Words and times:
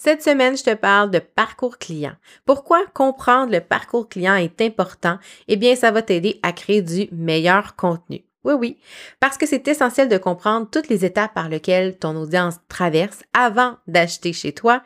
Cette 0.00 0.22
semaine, 0.22 0.56
je 0.56 0.62
te 0.62 0.74
parle 0.74 1.10
de 1.10 1.18
parcours 1.18 1.76
client. 1.76 2.12
Pourquoi 2.46 2.86
comprendre 2.94 3.50
le 3.50 3.60
parcours 3.60 4.08
client 4.08 4.36
est 4.36 4.60
important? 4.60 5.18
Eh 5.48 5.56
bien, 5.56 5.74
ça 5.74 5.90
va 5.90 6.02
t'aider 6.02 6.38
à 6.44 6.52
créer 6.52 6.82
du 6.82 7.08
meilleur 7.10 7.74
contenu. 7.74 8.24
Oui, 8.44 8.54
oui, 8.54 8.78
parce 9.18 9.36
que 9.36 9.44
c'est 9.44 9.66
essentiel 9.66 10.08
de 10.08 10.16
comprendre 10.16 10.68
toutes 10.70 10.88
les 10.88 11.04
étapes 11.04 11.34
par 11.34 11.48
lesquelles 11.48 11.98
ton 11.98 12.14
audience 12.14 12.58
traverse 12.68 13.24
avant 13.32 13.76
d'acheter 13.88 14.32
chez 14.32 14.52
toi 14.52 14.84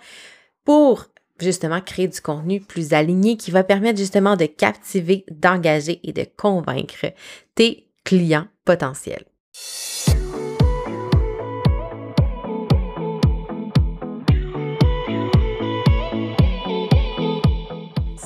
pour 0.65 1.05
justement 1.39 1.83
créer 1.83 2.09
du 2.09 2.23
contenu 2.23 2.63
plus 2.63 2.95
aligné 2.95 3.37
qui 3.37 3.51
va 3.51 3.65
permettre 3.65 3.99
justement 3.99 4.37
de 4.37 4.47
captiver, 4.47 5.27
d'engager 5.31 6.01
et 6.05 6.15
de 6.15 6.25
convaincre 6.39 7.13
tes 7.55 7.87
clients 8.03 8.47
potentiels. 8.65 9.27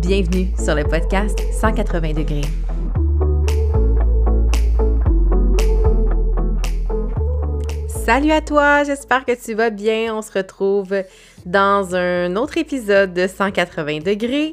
Bienvenue 0.00 0.48
sur 0.56 0.74
le 0.74 0.82
podcast 0.84 1.38
180 1.52 2.14
degrés. 2.14 2.40
Salut 7.86 8.32
à 8.32 8.40
toi, 8.40 8.82
j'espère 8.82 9.26
que 9.26 9.32
tu 9.32 9.52
vas 9.52 9.68
bien. 9.68 10.16
On 10.16 10.22
se 10.22 10.32
retrouve 10.32 11.04
dans 11.44 11.94
un 11.94 12.34
autre 12.36 12.56
épisode 12.56 13.12
de 13.12 13.26
180 13.26 13.98
degrés. 13.98 14.52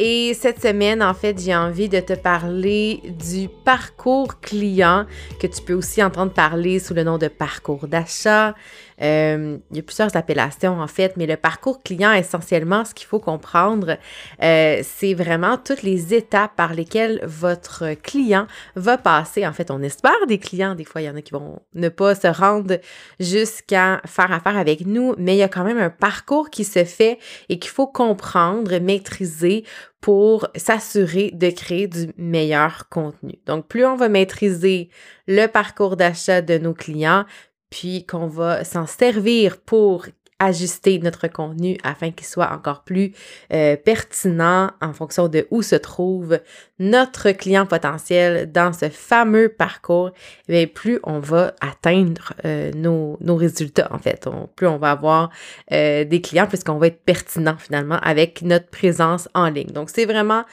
Et 0.00 0.34
cette 0.34 0.60
semaine, 0.60 1.02
en 1.02 1.14
fait, 1.14 1.40
j'ai 1.40 1.54
envie 1.54 1.88
de 1.88 2.00
te 2.00 2.12
parler 2.12 3.00
du 3.18 3.48
parcours 3.64 4.40
client 4.40 5.06
que 5.40 5.46
tu 5.46 5.62
peux 5.62 5.74
aussi 5.74 6.02
entendre 6.02 6.32
parler 6.32 6.80
sous 6.80 6.94
le 6.94 7.04
nom 7.04 7.18
de 7.18 7.28
parcours 7.28 7.86
d'achat, 7.86 8.54
euh, 9.02 9.58
il 9.70 9.76
y 9.76 9.80
a 9.80 9.82
plusieurs 9.82 10.14
appellations 10.16 10.80
en 10.80 10.86
fait, 10.86 11.16
mais 11.16 11.26
le 11.26 11.36
parcours 11.36 11.82
client, 11.82 12.12
essentiellement, 12.12 12.84
ce 12.84 12.94
qu'il 12.94 13.06
faut 13.06 13.20
comprendre, 13.20 13.96
euh, 14.42 14.80
c'est 14.82 15.14
vraiment 15.14 15.56
toutes 15.56 15.82
les 15.82 16.14
étapes 16.14 16.56
par 16.56 16.74
lesquelles 16.74 17.20
votre 17.24 17.94
client 17.94 18.46
va 18.74 18.98
passer. 18.98 19.46
En 19.46 19.52
fait, 19.52 19.70
on 19.70 19.82
espère 19.82 20.26
des 20.26 20.38
clients, 20.38 20.74
des 20.74 20.84
fois, 20.84 21.00
il 21.00 21.04
y 21.04 21.10
en 21.10 21.16
a 21.16 21.22
qui 21.22 21.32
vont 21.32 21.60
ne 21.74 21.88
pas 21.88 22.14
se 22.14 22.26
rendre 22.26 22.78
jusqu'à 23.20 24.00
faire 24.06 24.32
affaire 24.32 24.56
avec 24.56 24.86
nous, 24.86 25.14
mais 25.18 25.34
il 25.34 25.38
y 25.38 25.42
a 25.42 25.48
quand 25.48 25.64
même 25.64 25.78
un 25.78 25.90
parcours 25.90 26.50
qui 26.50 26.64
se 26.64 26.84
fait 26.84 27.18
et 27.48 27.58
qu'il 27.58 27.70
faut 27.70 27.86
comprendre, 27.86 28.78
maîtriser 28.78 29.64
pour 30.00 30.46
s'assurer 30.54 31.32
de 31.34 31.50
créer 31.50 31.88
du 31.88 32.10
meilleur 32.16 32.88
contenu. 32.88 33.38
Donc, 33.46 33.66
plus 33.66 33.84
on 33.84 33.96
va 33.96 34.08
maîtriser 34.08 34.90
le 35.26 35.46
parcours 35.46 35.96
d'achat 35.96 36.40
de 36.40 36.56
nos 36.56 36.74
clients, 36.74 37.24
puis 37.70 38.06
qu'on 38.06 38.26
va 38.26 38.64
s'en 38.64 38.86
servir 38.86 39.58
pour 39.58 40.06
ajuster 40.38 40.98
notre 41.00 41.26
contenu 41.28 41.78
afin 41.82 42.10
qu'il 42.10 42.26
soit 42.26 42.52
encore 42.52 42.82
plus 42.82 43.12
euh, 43.52 43.76
pertinent 43.76 44.70
en 44.80 44.92
fonction 44.92 45.28
de 45.28 45.46
où 45.50 45.62
se 45.62 45.74
trouve 45.74 46.38
notre 46.78 47.32
client 47.32 47.66
potentiel 47.66 48.50
dans 48.52 48.72
ce 48.72 48.88
fameux 48.88 49.48
parcours, 49.48 50.12
bien, 50.48 50.66
plus 50.66 51.00
on 51.02 51.18
va 51.18 51.54
atteindre 51.60 52.34
euh, 52.44 52.70
nos, 52.72 53.18
résultats 53.36 53.88
en 53.90 53.98
fait. 53.98 54.28
plus 54.54 54.66
on 54.68 54.78
va 54.78 54.92
avoir 54.92 55.30
euh, 55.72 56.04
des 56.04 56.20
clients, 56.20 56.46
puisqu'on 56.46 56.78
va 56.78 56.86
être 56.86 57.02
pertinent 57.02 57.56
finalement 57.58 57.98
avec 58.02 58.42
notre 58.42 58.68
présence 58.68 59.28
en 59.34 59.50
ligne. 59.50 59.72
Donc 59.72 59.90
c'est 59.90 60.06
vraiment 60.06 60.44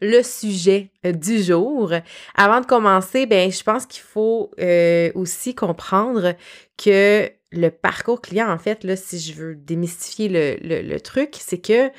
le 0.00 0.22
sujet 0.22 0.90
euh, 1.04 1.12
du 1.12 1.42
jour. 1.42 1.92
Avant 2.34 2.60
de 2.60 2.66
commencer, 2.66 3.26
ben, 3.26 3.50
je 3.50 3.62
pense 3.62 3.86
qu'il 3.86 4.02
faut 4.02 4.50
euh, 4.60 5.10
aussi 5.14 5.54
comprendre 5.54 6.34
que 6.76 7.30
le 7.52 7.68
parcours 7.70 8.20
client, 8.20 8.50
en 8.50 8.58
fait, 8.58 8.84
là, 8.84 8.96
si 8.96 9.18
je 9.18 9.32
veux 9.34 9.54
démystifier 9.54 10.28
le, 10.28 10.98
truc, 10.98 11.36
c'est 11.38 11.58
que 11.58 11.90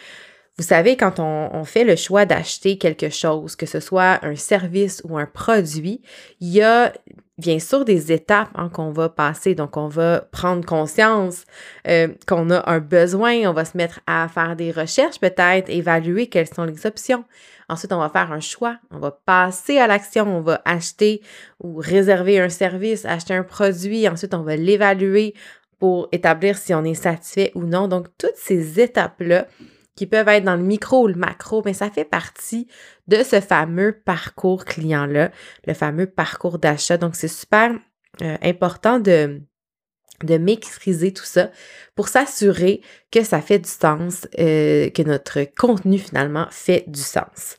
vous 0.58 0.64
savez, 0.64 0.96
quand 0.96 1.20
on, 1.20 1.64
fait 1.66 1.84
le 1.84 1.96
choix 1.96 2.26
d'acheter 2.26 2.78
quelque 2.78 3.10
chose, 3.10 3.56
que 3.56 3.66
ce 3.66 3.80
soit 3.80 4.24
un 4.26 4.36
service 4.36 5.02
ou 5.04 5.18
un 5.18 5.26
produit, 5.26 6.02
il 6.40 6.50
y 6.50 6.62
a 6.62 6.94
bien 7.38 7.60
sûr 7.60 7.84
des 7.84 8.14
étapes 8.14 8.50
hein, 8.56 8.70
qu'on 8.70 8.92
va 8.92 9.10
passer. 9.10 9.56
Donc, 9.56 9.76
on 9.76 9.88
va 9.88 10.22
prendre 10.32 10.66
conscience 10.66 11.46
euh, 11.88 12.08
qu'on 12.28 12.50
a 12.50 12.70
un 12.70 12.80
besoin, 12.80 13.50
on 13.50 13.54
va 13.54 13.66
se 13.66 13.76
mettre 13.76 14.00
à 14.08 14.28
faire 14.30 14.56
des 14.56 14.72
recherches 14.72 15.20
peut-être, 15.20 15.70
évaluer 15.70 16.28
quelles 16.28 16.48
sont 16.54 16.64
les 16.64 16.86
options. 16.86 17.26
Ensuite, 17.70 17.94
on 17.94 18.00
va 18.00 18.10
faire 18.10 18.32
un 18.32 18.40
choix, 18.40 18.78
on 18.92 19.00
va 19.00 19.12
passer 19.12 19.78
à 19.78 19.88
l'action, 19.88 20.38
on 20.38 20.42
va 20.42 20.62
acheter 20.66 21.22
ou 21.64 21.78
réserver 21.78 22.40
un 22.40 22.50
service, 22.50 23.06
acheter 23.06 23.34
un 23.34 23.44
produit. 23.44 24.08
Ensuite, 24.08 24.34
on 24.34 24.44
va 24.44 24.56
l'évaluer 24.56 25.34
pour 25.80 26.08
établir 26.12 26.58
si 26.58 26.74
on 26.74 26.84
est 26.84 26.94
satisfait 26.94 27.52
ou 27.56 27.64
non. 27.64 27.88
Donc, 27.88 28.08
toutes 28.18 28.38
ces 28.38 28.80
étapes-là, 28.80 29.48
qui 29.96 30.08
peuvent 30.08 30.28
être 30.28 30.44
dans 30.44 30.58
le 30.58 30.64
micro 30.64 31.04
ou 31.04 31.08
le 31.08 31.16
macro, 31.16 31.62
mais 31.64 31.74
ça 31.74 31.90
fait 31.90 32.06
partie 32.06 32.68
de 33.08 33.24
ce 33.24 33.40
fameux 33.40 33.94
parcours 33.94 34.66
client-là, 34.66 35.32
le 35.66 35.74
fameux 35.74 36.08
parcours 36.08 36.60
d'achat. 36.60 36.98
Donc, 36.98 37.16
c'est 37.16 37.30
super 37.30 37.72
euh, 38.22 38.38
important 38.42 39.00
de, 39.00 39.42
de 40.24 40.38
maîtriser 40.38 41.14
tout 41.14 41.26
ça 41.26 41.50
pour 41.96 42.08
s'assurer 42.08 42.82
que 43.12 43.24
ça 43.24 43.42
fait 43.42 43.60
du 43.60 43.70
sens, 43.70 44.28
euh, 44.40 44.90
que 44.90 45.02
notre 45.02 45.42
contenu 45.58 45.98
finalement 45.98 46.48
fait 46.52 46.84
du 46.88 47.02
sens. 47.02 47.58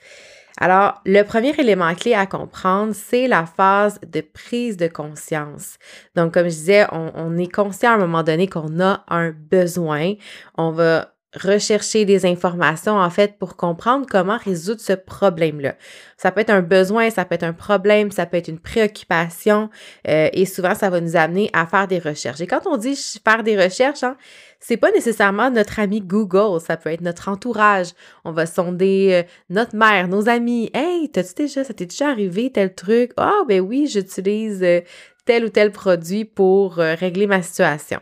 Alors, 0.58 1.02
le 1.04 1.22
premier 1.22 1.54
élément 1.58 1.94
clé 1.94 2.14
à 2.14 2.24
comprendre, 2.24 2.94
c'est 2.94 3.28
la 3.28 3.44
phase 3.44 4.00
de 4.06 4.22
prise 4.22 4.78
de 4.78 4.88
conscience. 4.88 5.76
Donc, 6.14 6.32
comme 6.32 6.44
je 6.44 6.54
disais, 6.54 6.86
on, 6.92 7.12
on 7.14 7.36
est 7.36 7.52
conscient 7.52 7.90
à 7.90 7.94
un 7.94 7.98
moment 7.98 8.22
donné 8.22 8.46
qu'on 8.46 8.80
a 8.80 9.04
un 9.08 9.32
besoin. 9.32 10.14
On 10.56 10.70
va 10.70 11.15
rechercher 11.36 12.04
des 12.04 12.24
informations 12.26 12.96
en 12.96 13.10
fait 13.10 13.38
pour 13.38 13.56
comprendre 13.56 14.06
comment 14.08 14.38
résoudre 14.38 14.80
ce 14.80 14.94
problème-là. 14.94 15.74
Ça 16.16 16.32
peut 16.32 16.40
être 16.40 16.50
un 16.50 16.62
besoin, 16.62 17.10
ça 17.10 17.24
peut 17.24 17.34
être 17.34 17.42
un 17.42 17.52
problème, 17.52 18.10
ça 18.10 18.26
peut 18.26 18.36
être 18.36 18.48
une 18.48 18.58
préoccupation 18.58 19.68
euh, 20.08 20.28
et 20.32 20.46
souvent 20.46 20.74
ça 20.74 20.88
va 20.90 21.00
nous 21.00 21.16
amener 21.16 21.50
à 21.52 21.66
faire 21.66 21.88
des 21.88 21.98
recherches. 21.98 22.40
Et 22.40 22.46
quand 22.46 22.66
on 22.66 22.76
dit 22.76 22.98
faire 23.24 23.42
des 23.42 23.62
recherches, 23.62 24.02
hein, 24.02 24.16
c'est 24.60 24.78
pas 24.78 24.90
nécessairement 24.90 25.50
notre 25.50 25.78
ami 25.78 26.00
Google, 26.00 26.60
ça 26.60 26.76
peut 26.76 26.90
être 26.90 27.02
notre 27.02 27.28
entourage. 27.28 27.88
On 28.24 28.32
va 28.32 28.46
sonder 28.46 29.10
euh, 29.12 29.28
notre 29.50 29.76
mère, 29.76 30.08
nos 30.08 30.28
amis. 30.28 30.70
Hey, 30.72 31.10
t'as-tu 31.10 31.34
déjà, 31.34 31.64
ça 31.64 31.74
t'est 31.74 31.86
déjà 31.86 32.08
arrivé 32.08 32.50
tel 32.50 32.74
truc? 32.74 33.12
Ah, 33.18 33.40
oh, 33.40 33.44
ben 33.46 33.60
oui, 33.60 33.86
j'utilise 33.86 34.62
euh, 34.62 34.80
tel 35.26 35.44
ou 35.44 35.48
tel 35.50 35.70
produit 35.70 36.24
pour 36.24 36.76
régler 36.76 37.26
ma 37.26 37.42
situation. 37.42 37.98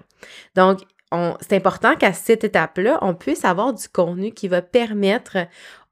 Donc, 0.55 0.81
c'est 1.41 1.57
important 1.57 1.97
qu'à 1.97 2.13
cette 2.13 2.45
étape-là, 2.45 2.99
on 3.03 3.15
puisse 3.15 3.45
avoir 3.45 3.73
du 3.73 3.89
contenu 3.89 4.33
qui 4.33 4.49
va 4.49 4.63
permettre 4.63 5.37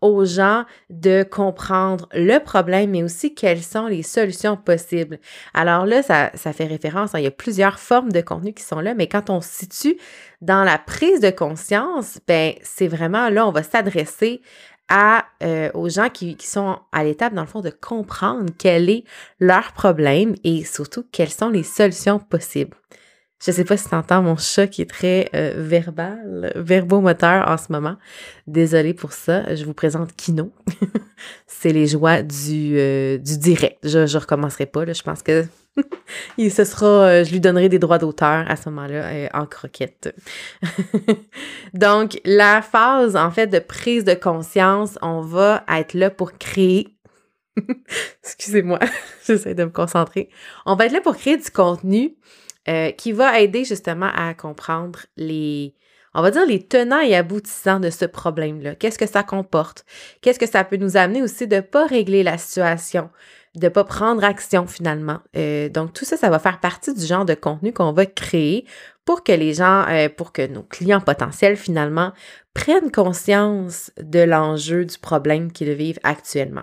aux 0.03 0.25
gens 0.25 0.65
de 0.91 1.23
comprendre 1.23 2.09
le 2.13 2.39
problème, 2.39 2.91
mais 2.91 3.03
aussi 3.03 3.35
quelles 3.35 3.63
sont 3.63 3.87
les 3.87 4.03
solutions 4.03 4.57
possibles. 4.57 5.19
Alors 5.55 5.87
là, 5.87 6.03
ça, 6.03 6.31
fait 6.53 6.67
référence, 6.67 7.15
hein, 7.15 7.21
il 7.21 7.25
y 7.25 7.29
a 7.29 7.31
plusieurs 7.31 7.79
formes 7.79 8.11
de 8.11 8.21
contenu 8.21 8.53
qui 8.53 8.65
sont 8.65 8.81
là, 8.81 8.95
mais 8.95 9.07
quand 9.07 9.31
on 9.31 9.41
se 9.41 9.49
situe 9.49 9.97
dans 10.41 10.65
la 10.65 10.77
prise 10.79 11.21
de 11.21 11.31
conscience, 11.31 12.19
ben 12.27 12.55
c'est 12.63 12.89
vraiment 12.89 13.29
là, 13.31 13.47
on 13.47 13.53
va 13.53 13.63
s'adresser 13.63 14.43
euh, 15.43 15.71
aux 15.73 15.89
gens 15.89 16.11
qui 16.11 16.37
sont 16.41 16.79
à 16.91 17.05
l'étape, 17.05 17.33
dans 17.33 17.43
le 17.43 17.47
fond, 17.47 17.61
de 17.61 17.71
comprendre 17.71 18.51
quel 18.59 18.91
est 18.91 19.05
leur 19.39 19.73
problème 19.73 20.35
et 20.45 20.65
surtout 20.65 21.05
quelles 21.13 21.31
sont 21.31 21.49
les 21.49 21.63
solutions 21.63 22.19
possibles. 22.19 22.77
Je 23.45 23.51
sais 23.51 23.65
pas 23.65 23.77
si 23.77 23.89
tu 23.89 23.95
entends 23.97 24.23
mon 24.23 24.37
chat 24.37 24.69
qui 24.69 24.83
est 24.83 24.91
très 24.91 25.29
euh, 25.35 25.55
verbal, 25.57 26.53
verbomoteur 26.55 27.49
en 27.49 27.57
ce 27.57 27.73
moment. 27.73 27.97
Désolée 28.47 28.95
pour 28.95 29.13
ça. 29.13 29.53
Je 29.57 29.65
vous 29.65 29.75
présente 29.75 30.15
Kino. 30.15 30.53
c'est 31.49 31.73
les 31.73 31.89
joies 31.89 32.23
du, 32.23 32.79
euh, 32.79 33.19
du 33.19 33.39
direct. 33.39 33.79
Je, 33.83 34.07
je 34.07 34.19
recommencerai 34.19 34.67
pas. 34.67 34.85
Là. 34.85 34.93
Je 34.93 35.03
pense 35.03 35.25
que 35.25 35.45
il 36.39 36.53
se 36.53 36.63
sera, 36.63 36.87
euh, 36.87 37.25
je 37.25 37.33
lui 37.33 37.41
donnerai 37.41 37.69
des 37.69 37.81
droits 37.81 37.99
d'auteur 37.99 38.49
à 38.49 38.55
ce 38.55 38.69
moment-là 38.71 39.29
en 39.35 39.47
croquette. 39.47 40.15
Donc, 41.75 42.21
la 42.25 42.63
phase, 42.63 43.17
en 43.17 43.33
fait, 43.33 43.49
de 43.49 43.59
prise 43.59 44.05
de 44.05 44.15
conscience, 44.15 44.99
on 45.03 45.21
va 45.21 45.65
être 45.69 45.95
là 45.95 46.11
pour 46.11 46.39
créer 46.39 46.97
Excusez-moi, 48.25 48.79
j'essaie 49.27 49.55
de 49.55 49.65
me 49.65 49.71
concentrer. 49.71 50.31
On 50.65 50.75
va 50.75 50.87
être 50.87 50.93
là 50.93 51.01
pour 51.01 51.17
créer 51.17 51.37
du 51.37 51.51
contenu 51.51 52.17
euh, 52.69 52.91
qui 52.93 53.13
va 53.13 53.41
aider 53.41 53.65
justement 53.65 54.11
à 54.15 54.35
comprendre 54.35 55.01
les, 55.17 55.75
on 56.15 56.23
va 56.23 56.31
dire 56.31 56.47
les 56.47 56.63
tenants 56.63 57.01
et 57.01 57.17
aboutissants 57.17 57.81
de 57.81 57.91
ce 57.91 58.05
problème-là. 58.05 58.75
Qu'est-ce 58.75 58.99
que 58.99 59.07
ça 59.07 59.23
comporte? 59.23 59.85
Qu'est-ce 60.21 60.39
que 60.39 60.49
ça 60.49 60.65
peut 60.65 60.77
nous 60.77 60.97
amener 60.97 61.23
aussi 61.23 61.47
de 61.47 61.57
ne 61.57 61.61
pas 61.61 61.87
régler 61.87 62.23
la 62.23 62.39
situation, 62.39 63.11
de 63.55 63.67
ne 63.67 63.69
pas 63.69 63.85
prendre 63.85 64.23
action 64.23 64.67
finalement? 64.67 65.21
Euh, 65.37 65.69
donc 65.69 65.93
tout 65.93 66.05
ça, 66.05 66.17
ça 66.17 66.31
va 66.31 66.39
faire 66.39 66.61
partie 66.61 66.95
du 66.95 67.05
genre 67.05 67.25
de 67.25 67.35
contenu 67.35 67.73
qu'on 67.73 67.93
va 67.93 68.07
créer 68.07 68.67
pour 69.05 69.25
que 69.25 69.33
les 69.33 69.55
gens, 69.55 69.85
euh, 69.89 70.09
pour 70.09 70.33
que 70.33 70.47
nos 70.47 70.63
clients 70.63 71.01
potentiels 71.01 71.57
finalement 71.57 72.13
prennent 72.55 72.93
conscience 72.93 73.91
de 74.01 74.21
l'enjeu 74.21 74.85
du 74.85 74.99
problème 74.99 75.51
qu'ils 75.51 75.73
vivent 75.73 76.01
actuellement. 76.05 76.63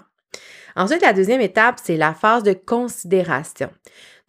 Ensuite, 0.75 1.01
la 1.01 1.13
deuxième 1.13 1.41
étape, 1.41 1.79
c'est 1.83 1.97
la 1.97 2.13
phase 2.13 2.43
de 2.43 2.53
considération. 2.53 3.69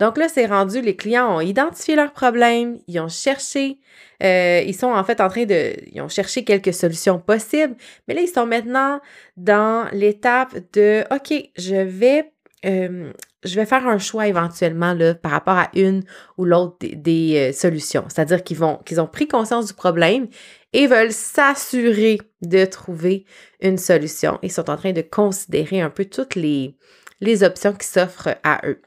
Donc 0.00 0.16
là, 0.16 0.28
c'est 0.28 0.46
rendu, 0.46 0.80
les 0.80 0.96
clients 0.96 1.36
ont 1.36 1.40
identifié 1.40 1.94
leurs 1.94 2.12
problèmes, 2.12 2.78
ils 2.88 2.98
ont 3.00 3.08
cherché, 3.08 3.78
euh, 4.22 4.62
ils 4.66 4.74
sont 4.74 4.90
en 4.90 5.04
fait 5.04 5.20
en 5.20 5.28
train 5.28 5.44
de, 5.44 5.74
ils 5.92 6.00
ont 6.00 6.08
cherché 6.08 6.42
quelques 6.42 6.72
solutions 6.72 7.18
possibles, 7.18 7.76
mais 8.08 8.14
là, 8.14 8.22
ils 8.22 8.28
sont 8.28 8.46
maintenant 8.46 9.00
dans 9.36 9.86
l'étape 9.92 10.56
de, 10.72 11.04
OK, 11.14 11.34
je 11.58 11.76
vais, 11.76 12.32
euh, 12.64 13.12
je 13.44 13.54
vais 13.56 13.66
faire 13.66 13.86
un 13.86 13.98
choix 13.98 14.26
éventuellement 14.26 14.94
là, 14.94 15.14
par 15.14 15.32
rapport 15.32 15.58
à 15.58 15.68
une 15.74 16.02
ou 16.38 16.46
l'autre 16.46 16.76
des, 16.80 17.50
euh, 17.50 17.52
solutions. 17.52 18.06
C'est-à-dire 18.08 18.42
qu'ils 18.42 18.56
vont, 18.56 18.78
qu'ils 18.86 19.02
ont 19.02 19.06
pris 19.06 19.28
conscience 19.28 19.66
du 19.66 19.74
problème 19.74 20.28
et 20.72 20.86
veulent 20.86 21.12
s'assurer 21.12 22.18
de 22.40 22.64
trouver 22.64 23.26
une 23.60 23.76
solution. 23.76 24.38
Ils 24.42 24.52
sont 24.52 24.70
en 24.70 24.78
train 24.78 24.92
de 24.92 25.02
considérer 25.02 25.82
un 25.82 25.90
peu 25.90 26.06
toutes 26.06 26.36
les, 26.36 26.74
les 27.20 27.42
options 27.42 27.74
qui 27.74 27.86
s'offrent 27.86 28.36
à 28.42 28.62
eux. 28.66 28.80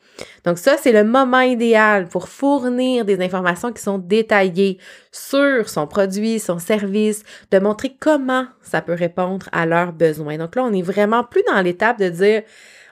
Donc 0.45 0.57
ça, 0.57 0.75
c'est 0.77 0.91
le 0.91 1.03
moment 1.03 1.41
idéal 1.41 2.07
pour 2.07 2.27
fournir 2.27 3.05
des 3.05 3.21
informations 3.21 3.71
qui 3.71 3.81
sont 3.81 3.97
détaillées 3.97 4.77
sur 5.11 5.69
son 5.69 5.87
produit, 5.87 6.39
son 6.39 6.59
service, 6.59 7.23
de 7.51 7.59
montrer 7.59 7.95
comment 7.99 8.45
ça 8.61 8.81
peut 8.81 8.93
répondre 8.93 9.47
à 9.51 9.65
leurs 9.65 9.93
besoins. 9.93 10.37
Donc 10.37 10.55
là, 10.55 10.63
on 10.63 10.73
est 10.73 10.81
vraiment 10.81 11.23
plus 11.23 11.43
dans 11.51 11.61
l'étape 11.61 11.99
de 11.99 12.09
dire, 12.09 12.43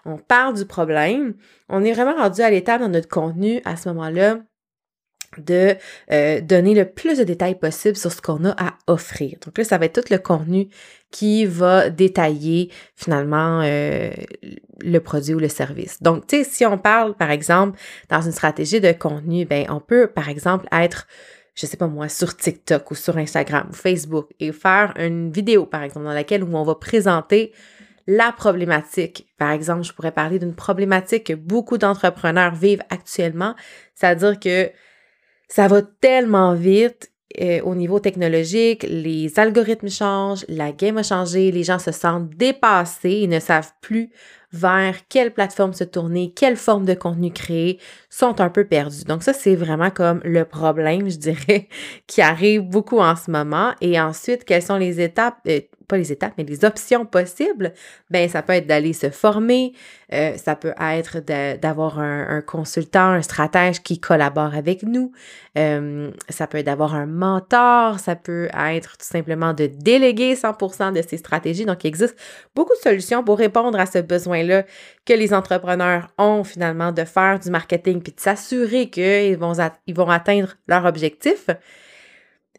on 0.06 0.18
parle 0.18 0.56
du 0.56 0.66
problème, 0.66 1.36
on 1.70 1.84
est 1.84 1.94
vraiment 1.94 2.16
rendu 2.16 2.42
à 2.42 2.50
l'étape 2.50 2.82
dans 2.82 2.90
notre 2.90 3.10
contenu 3.10 3.62
à 3.66 3.76
ce 3.76 3.90
moment-là 3.90 4.38
de 5.40 5.76
euh, 6.12 6.42
donner 6.42 6.74
le 6.74 6.86
plus 6.86 7.18
de 7.18 7.24
détails 7.24 7.58
possible 7.58 7.96
sur 7.96 8.12
ce 8.12 8.22
qu'on 8.22 8.46
a 8.46 8.52
à 8.52 8.74
offrir. 8.88 9.38
Donc 9.46 9.58
là, 9.58 9.64
ça 9.64 9.78
va 9.78 9.86
être 9.86 10.02
tout 10.02 10.14
le 10.14 10.20
contenu 10.20 10.68
qui 11.12 11.46
va 11.46 11.90
détailler 11.90 12.72
finalement 12.96 13.62
euh, 13.64 14.12
le 14.82 15.00
produit 15.00 15.34
ou 15.34 15.40
le 15.40 15.50
service. 15.50 16.02
Donc, 16.02 16.28
tu 16.28 16.38
sais, 16.38 16.50
si 16.50 16.66
on 16.66 16.78
parle, 16.78 17.16
par 17.16 17.32
exemple, 17.32 17.78
dans 18.10 18.22
une 18.22 18.32
stratégie 18.32 18.80
de 18.80 18.92
contenu, 18.92 19.46
ben, 19.46 19.66
on 19.70 19.80
peut, 19.80 20.08
par 20.08 20.30
exemple, 20.30 20.68
être 20.72 21.08
je 21.54 21.66
sais 21.66 21.78
pas 21.78 21.88
moi, 21.88 22.08
sur 22.08 22.36
TikTok 22.36 22.92
ou 22.92 22.96
sur 22.96 23.18
Instagram 23.18 23.68
ou 23.70 23.74
Facebook 23.74 24.30
et 24.40 24.52
faire 24.52 24.94
une 24.98 25.32
vidéo, 25.32 25.66
par 25.66 25.84
exemple, 25.84 26.06
dans 26.06 26.14
laquelle 26.14 26.44
où 26.44 26.56
on 26.56 26.64
va 26.64 26.76
présenter 26.76 27.52
la 28.08 28.32
problématique. 28.32 29.28
Par 29.38 29.52
exemple, 29.52 29.84
je 29.84 29.94
pourrais 29.94 30.12
parler 30.12 30.40
d'une 30.40 30.56
problématique 30.56 31.28
que 31.28 31.34
beaucoup 31.34 31.78
d'entrepreneurs 31.78 32.56
vivent 32.56 32.84
actuellement, 32.90 33.56
c'est-à-dire 33.96 34.40
que 34.40 34.72
ça 35.52 35.68
va 35.68 35.82
tellement 35.82 36.54
vite 36.54 37.12
euh, 37.42 37.62
au 37.64 37.76
niveau 37.76 38.00
technologique, 38.00 38.84
les 38.84 39.38
algorithmes 39.38 39.90
changent, 39.90 40.46
la 40.48 40.72
game 40.72 40.98
a 40.98 41.04
changé, 41.04 41.52
les 41.52 41.64
gens 41.64 41.80
se 41.80 41.92
sentent 41.92 42.30
dépassés, 42.30 43.22
ils 43.24 43.30
ne 43.30 43.40
savent 43.40 43.72
plus 43.82 44.12
vers 44.54 45.08
quelle 45.08 45.32
plateforme 45.34 45.74
se 45.74 45.84
tourner, 45.84 46.34
quelle 46.36 46.58
forme 46.58 46.86
de 46.86 46.94
contenu 46.94 47.32
créer, 47.32 47.80
sont 48.10 48.42
un 48.42 48.50
peu 48.50 48.66
perdus. 48.66 49.06
Donc 49.06 49.24
ça, 49.24 49.34
c'est 49.34 49.56
vraiment 49.56 49.90
comme 49.90 50.22
le 50.24 50.44
problème, 50.46 51.10
je 51.10 51.18
dirais, 51.18 51.68
qui 52.08 52.22
arrive 52.22 52.62
beaucoup 52.62 53.00
en 53.00 53.16
ce 53.16 53.32
moment. 53.32 53.74
Et 53.82 54.00
ensuite, 54.00 54.44
quelles 54.46 54.64
sont 54.64 54.78
les 54.78 55.00
étapes, 55.00 55.38
euh, 55.48 55.62
pas 55.92 55.98
les 55.98 56.12
étapes, 56.12 56.34
mais 56.38 56.46
les 56.46 56.64
options 56.64 57.06
possibles, 57.06 57.74
ben 58.10 58.30
ça 58.30 58.42
peut 58.42 58.54
être 58.54 58.66
d'aller 58.66 58.94
se 58.94 59.10
former, 59.10 59.74
euh, 60.14 60.38
ça 60.38 60.56
peut 60.56 60.74
être 60.80 61.20
d'avoir 61.60 62.00
un, 62.00 62.42
consultant, 62.42 63.10
un 63.10 63.22
stratège 63.22 63.82
qui 63.82 64.00
collabore 64.00 64.56
avec 64.56 64.84
nous, 64.84 65.12
euh, 65.58 66.10
ça 66.30 66.48
peut 66.48 66.60
être 66.60 66.66
d'avoir 66.66 66.96
un 66.96 67.08
mentor, 67.08 68.00
ça 68.00 68.16
peut 68.16 68.48
être 68.58 68.98
tout 68.98 69.06
simplement 69.06 69.54
de 69.54 69.66
déléguer 69.66 70.36
100% 70.36 70.94
de 70.94 71.02
ses 71.02 71.18
stratégies. 71.18 71.66
Donc, 71.66 71.84
il 71.84 71.88
existe 71.88 72.18
beaucoup 72.56 72.74
de 72.74 72.82
solutions 72.82 73.22
pour 73.24 73.38
répondre 73.38 73.78
à 73.78 73.86
ce 73.86 74.00
que 75.06 75.14
les 75.14 75.34
entrepreneurs 75.34 76.10
ont 76.18 76.44
finalement 76.44 76.92
de 76.92 77.04
faire 77.04 77.40
du 77.40 77.50
marketing 77.50 78.02
puis 78.02 78.14
de 78.14 78.20
s'assurer 78.20 78.90
qu'ils 78.90 79.38
vont, 79.38 80.10
atteindre 80.10 80.56
leur 80.68 80.86
objectif. 80.86 81.48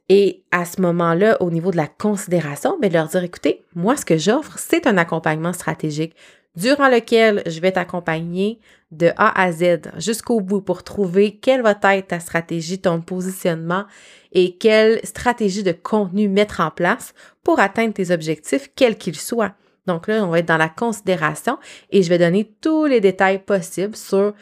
Et 0.08 0.44
à 0.50 0.64
ce 0.64 0.80
moment-là, 0.80 1.40
au 1.40 1.50
niveau 1.50 1.70
de 1.70 1.76
la 1.76 1.86
considération, 1.86 2.78
bien, 2.78 2.90
leur 2.90 3.08
dire, 3.08 3.24
écoutez, 3.24 3.64
moi, 3.74 3.96
ce 3.96 4.04
que 4.04 4.18
j'offre, 4.18 4.58
c'est 4.58 4.86
un 4.86 4.98
accompagnement 4.98 5.52
stratégique 5.52 6.14
durant 6.56 6.88
lequel 6.88 7.42
je 7.46 7.60
vais 7.60 7.72
t'accompagner 7.72 8.60
de 8.90 9.10
A 9.16 9.40
à 9.40 9.52
Z 9.52 9.92
jusqu'au 9.96 10.40
bout 10.40 10.60
pour 10.60 10.82
trouver 10.82 11.38
quelle 11.38 11.62
va 11.62 11.74
être 11.94 12.08
ta 12.08 12.20
stratégie, 12.20 12.78
ton 12.78 13.00
positionnement 13.00 13.84
et 14.32 14.56
quelle 14.58 15.00
stratégie 15.04 15.62
de 15.62 15.72
contenu 15.72 16.28
mettre 16.28 16.60
en 16.60 16.70
place 16.70 17.14
pour 17.42 17.58
atteindre 17.58 17.94
tes 17.94 18.10
objectifs, 18.10 18.70
quels 18.76 18.98
qu'ils 18.98 19.18
soient. 19.18 19.54
Donc 19.86 20.06
là, 20.06 20.24
on 20.24 20.28
va 20.28 20.38
être 20.38 20.46
dans 20.46 20.56
la 20.56 20.68
considération 20.68 21.58
et 21.90 22.02
je 22.02 22.08
vais 22.08 22.18
donner 22.18 22.52
tous 22.60 22.86
les 22.86 23.00
détails 23.00 23.42
possibles 23.42 23.96
sur 23.96 24.32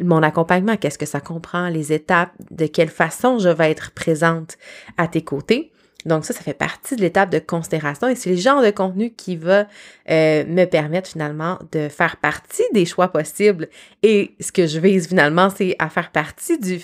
mon 0.00 0.22
accompagnement, 0.22 0.76
qu'est-ce 0.76 0.98
que 0.98 1.06
ça 1.06 1.20
comprend, 1.20 1.68
les 1.68 1.92
étapes, 1.92 2.32
de 2.50 2.66
quelle 2.66 2.88
façon 2.88 3.38
je 3.38 3.48
vais 3.48 3.70
être 3.70 3.92
présente 3.92 4.56
à 4.96 5.06
tes 5.06 5.22
côtés. 5.22 5.72
Donc 6.06 6.24
ça, 6.24 6.34
ça 6.34 6.40
fait 6.40 6.54
partie 6.54 6.96
de 6.96 7.00
l'étape 7.00 7.30
de 7.30 7.38
considération 7.38 8.08
et 8.08 8.16
c'est 8.16 8.30
le 8.30 8.36
genre 8.36 8.62
de 8.62 8.70
contenu 8.70 9.12
qui 9.12 9.36
va 9.36 9.68
euh, 10.10 10.44
me 10.46 10.64
permettre 10.64 11.08
finalement 11.08 11.58
de 11.70 11.88
faire 11.88 12.16
partie 12.16 12.64
des 12.72 12.86
choix 12.86 13.08
possibles. 13.08 13.68
Et 14.02 14.34
ce 14.40 14.50
que 14.50 14.66
je 14.66 14.80
vise 14.80 15.06
finalement, 15.06 15.48
c'est 15.50 15.76
à 15.78 15.88
faire 15.88 16.10
partie 16.10 16.58
du, 16.58 16.80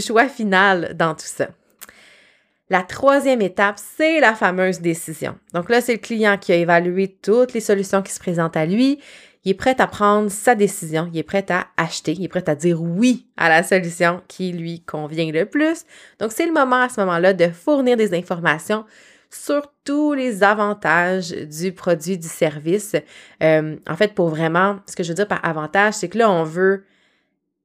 choix 0.00 0.28
final 0.28 0.96
dans 0.96 1.14
tout 1.14 1.26
ça. 1.26 1.50
La 2.70 2.82
troisième 2.82 3.40
étape, 3.40 3.78
c'est 3.78 4.20
la 4.20 4.34
fameuse 4.34 4.80
décision. 4.80 5.38
Donc 5.54 5.70
là, 5.70 5.80
c'est 5.80 5.92
le 5.92 5.98
client 5.98 6.36
qui 6.36 6.52
a 6.52 6.56
évalué 6.56 7.16
toutes 7.22 7.54
les 7.54 7.60
solutions 7.60 8.02
qui 8.02 8.12
se 8.12 8.20
présentent 8.20 8.56
à 8.56 8.66
lui 8.66 9.00
il 9.48 9.52
est 9.52 9.54
prêt 9.54 9.80
à 9.80 9.86
prendre 9.86 10.30
sa 10.30 10.54
décision, 10.54 11.08
il 11.12 11.18
est 11.18 11.22
prêt 11.22 11.46
à 11.48 11.68
acheter, 11.76 12.12
il 12.12 12.24
est 12.24 12.28
prêt 12.28 12.48
à 12.48 12.54
dire 12.54 12.82
oui 12.82 13.28
à 13.36 13.48
la 13.48 13.62
solution 13.62 14.20
qui 14.28 14.52
lui 14.52 14.82
convient 14.82 15.30
le 15.32 15.46
plus. 15.46 15.84
Donc, 16.18 16.32
c'est 16.32 16.46
le 16.46 16.52
moment 16.52 16.82
à 16.82 16.88
ce 16.88 17.00
moment-là 17.00 17.32
de 17.32 17.48
fournir 17.48 17.96
des 17.96 18.14
informations 18.14 18.84
sur 19.30 19.72
tous 19.84 20.12
les 20.12 20.42
avantages 20.42 21.30
du 21.30 21.72
produit, 21.72 22.18
du 22.18 22.28
service. 22.28 22.94
Euh, 23.42 23.76
en 23.88 23.96
fait, 23.96 24.14
pour 24.14 24.28
vraiment, 24.28 24.80
ce 24.86 24.96
que 24.96 25.02
je 25.02 25.08
veux 25.08 25.14
dire 25.14 25.28
par 25.28 25.44
avantage, 25.44 25.94
c'est 25.94 26.08
que 26.08 26.18
là, 26.18 26.30
on 26.30 26.44
veut 26.44 26.84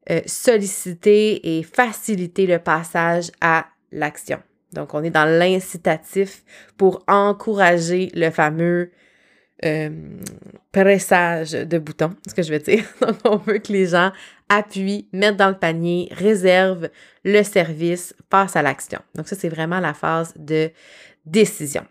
euh, 0.10 0.22
solliciter 0.26 1.58
et 1.58 1.64
faciliter 1.64 2.46
le 2.46 2.60
passage 2.60 3.32
à 3.42 3.66
l'action. 3.92 4.40
Donc, 4.74 4.94
on 4.94 5.04
est 5.04 5.10
dans 5.10 5.26
l'incitatif 5.26 6.44
pour 6.78 7.04
encourager 7.08 8.12
le 8.16 8.30
fameux 8.30 8.92
euh, 9.66 9.90
pressage 10.72 11.52
de 11.52 11.78
boutons, 11.78 12.14
ce 12.28 12.34
que 12.34 12.42
je 12.42 12.52
veux 12.52 12.60
dire. 12.60 12.84
Donc, 13.02 13.18
on 13.26 13.38
veut 13.38 13.60
que 13.60 13.72
les 13.72 13.88
gens 13.88 14.12
appuient, 14.50 15.08
mettent 15.14 15.38
dans 15.38 15.50
le 15.50 15.58
panier, 15.58 16.10
réservent 16.12 16.90
le 17.24 17.44
service, 17.44 18.14
passent 18.30 18.56
à 18.56 18.62
l'action. 18.62 19.00
Donc, 19.16 19.28
ça, 19.28 19.36
c'est 19.36 19.50
vraiment 19.50 19.80
la 19.80 19.94
phase 19.94 20.34
de 20.36 20.72
décision. 21.26 21.86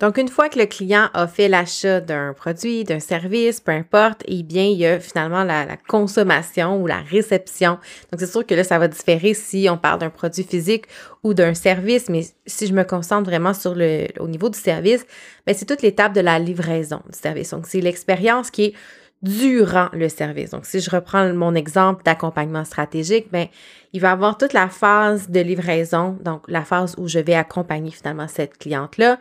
Donc, 0.00 0.18
une 0.18 0.28
fois 0.28 0.48
que 0.48 0.58
le 0.58 0.66
client 0.66 1.08
a 1.14 1.28
fait 1.28 1.48
l'achat 1.48 2.00
d'un 2.00 2.32
produit, 2.32 2.82
d'un 2.82 2.98
service, 2.98 3.60
peu 3.60 3.70
importe, 3.70 4.22
eh 4.26 4.42
bien, 4.42 4.64
il 4.64 4.76
y 4.76 4.86
a 4.86 4.98
finalement 4.98 5.44
la, 5.44 5.76
consommation 5.88 6.82
ou 6.82 6.86
la 6.88 7.00
réception. 7.00 7.78
Donc, 8.10 8.18
c'est 8.18 8.26
sûr 8.26 8.44
que 8.44 8.54
là, 8.54 8.64
ça 8.64 8.78
va 8.78 8.88
différer 8.88 9.34
si 9.34 9.68
on 9.70 9.78
parle 9.78 10.00
d'un 10.00 10.10
produit 10.10 10.42
physique 10.42 10.86
ou 11.22 11.32
d'un 11.32 11.54
service, 11.54 12.08
mais 12.08 12.22
si 12.44 12.66
je 12.66 12.72
me 12.72 12.82
concentre 12.82 13.30
vraiment 13.30 13.54
sur 13.54 13.74
le, 13.76 14.08
au 14.18 14.26
niveau 14.26 14.48
du 14.48 14.58
service, 14.58 15.06
bien, 15.46 15.54
c'est 15.54 15.66
toute 15.66 15.82
l'étape 15.82 16.12
de 16.12 16.20
la 16.20 16.40
livraison 16.40 17.00
du 17.10 17.16
service. 17.16 17.50
Donc, 17.50 17.66
c'est 17.68 17.80
l'expérience 17.80 18.50
qui 18.50 18.64
est 18.64 18.74
durant 19.22 19.88
le 19.92 20.08
service. 20.08 20.50
Donc, 20.50 20.66
si 20.66 20.80
je 20.80 20.90
reprends 20.90 21.32
mon 21.32 21.54
exemple 21.54 22.02
d'accompagnement 22.02 22.64
stratégique, 22.64 23.32
bien, 23.32 23.46
il 23.92 24.00
va 24.00 24.10
avoir 24.10 24.36
toute 24.36 24.52
la 24.52 24.68
phase 24.68 25.30
de 25.30 25.40
livraison, 25.40 26.18
donc 26.22 26.42
la 26.48 26.62
phase 26.62 26.96
où 26.98 27.06
je 27.06 27.20
vais 27.20 27.34
accompagner 27.34 27.92
finalement 27.92 28.28
cette 28.28 28.58
cliente-là 28.58 29.18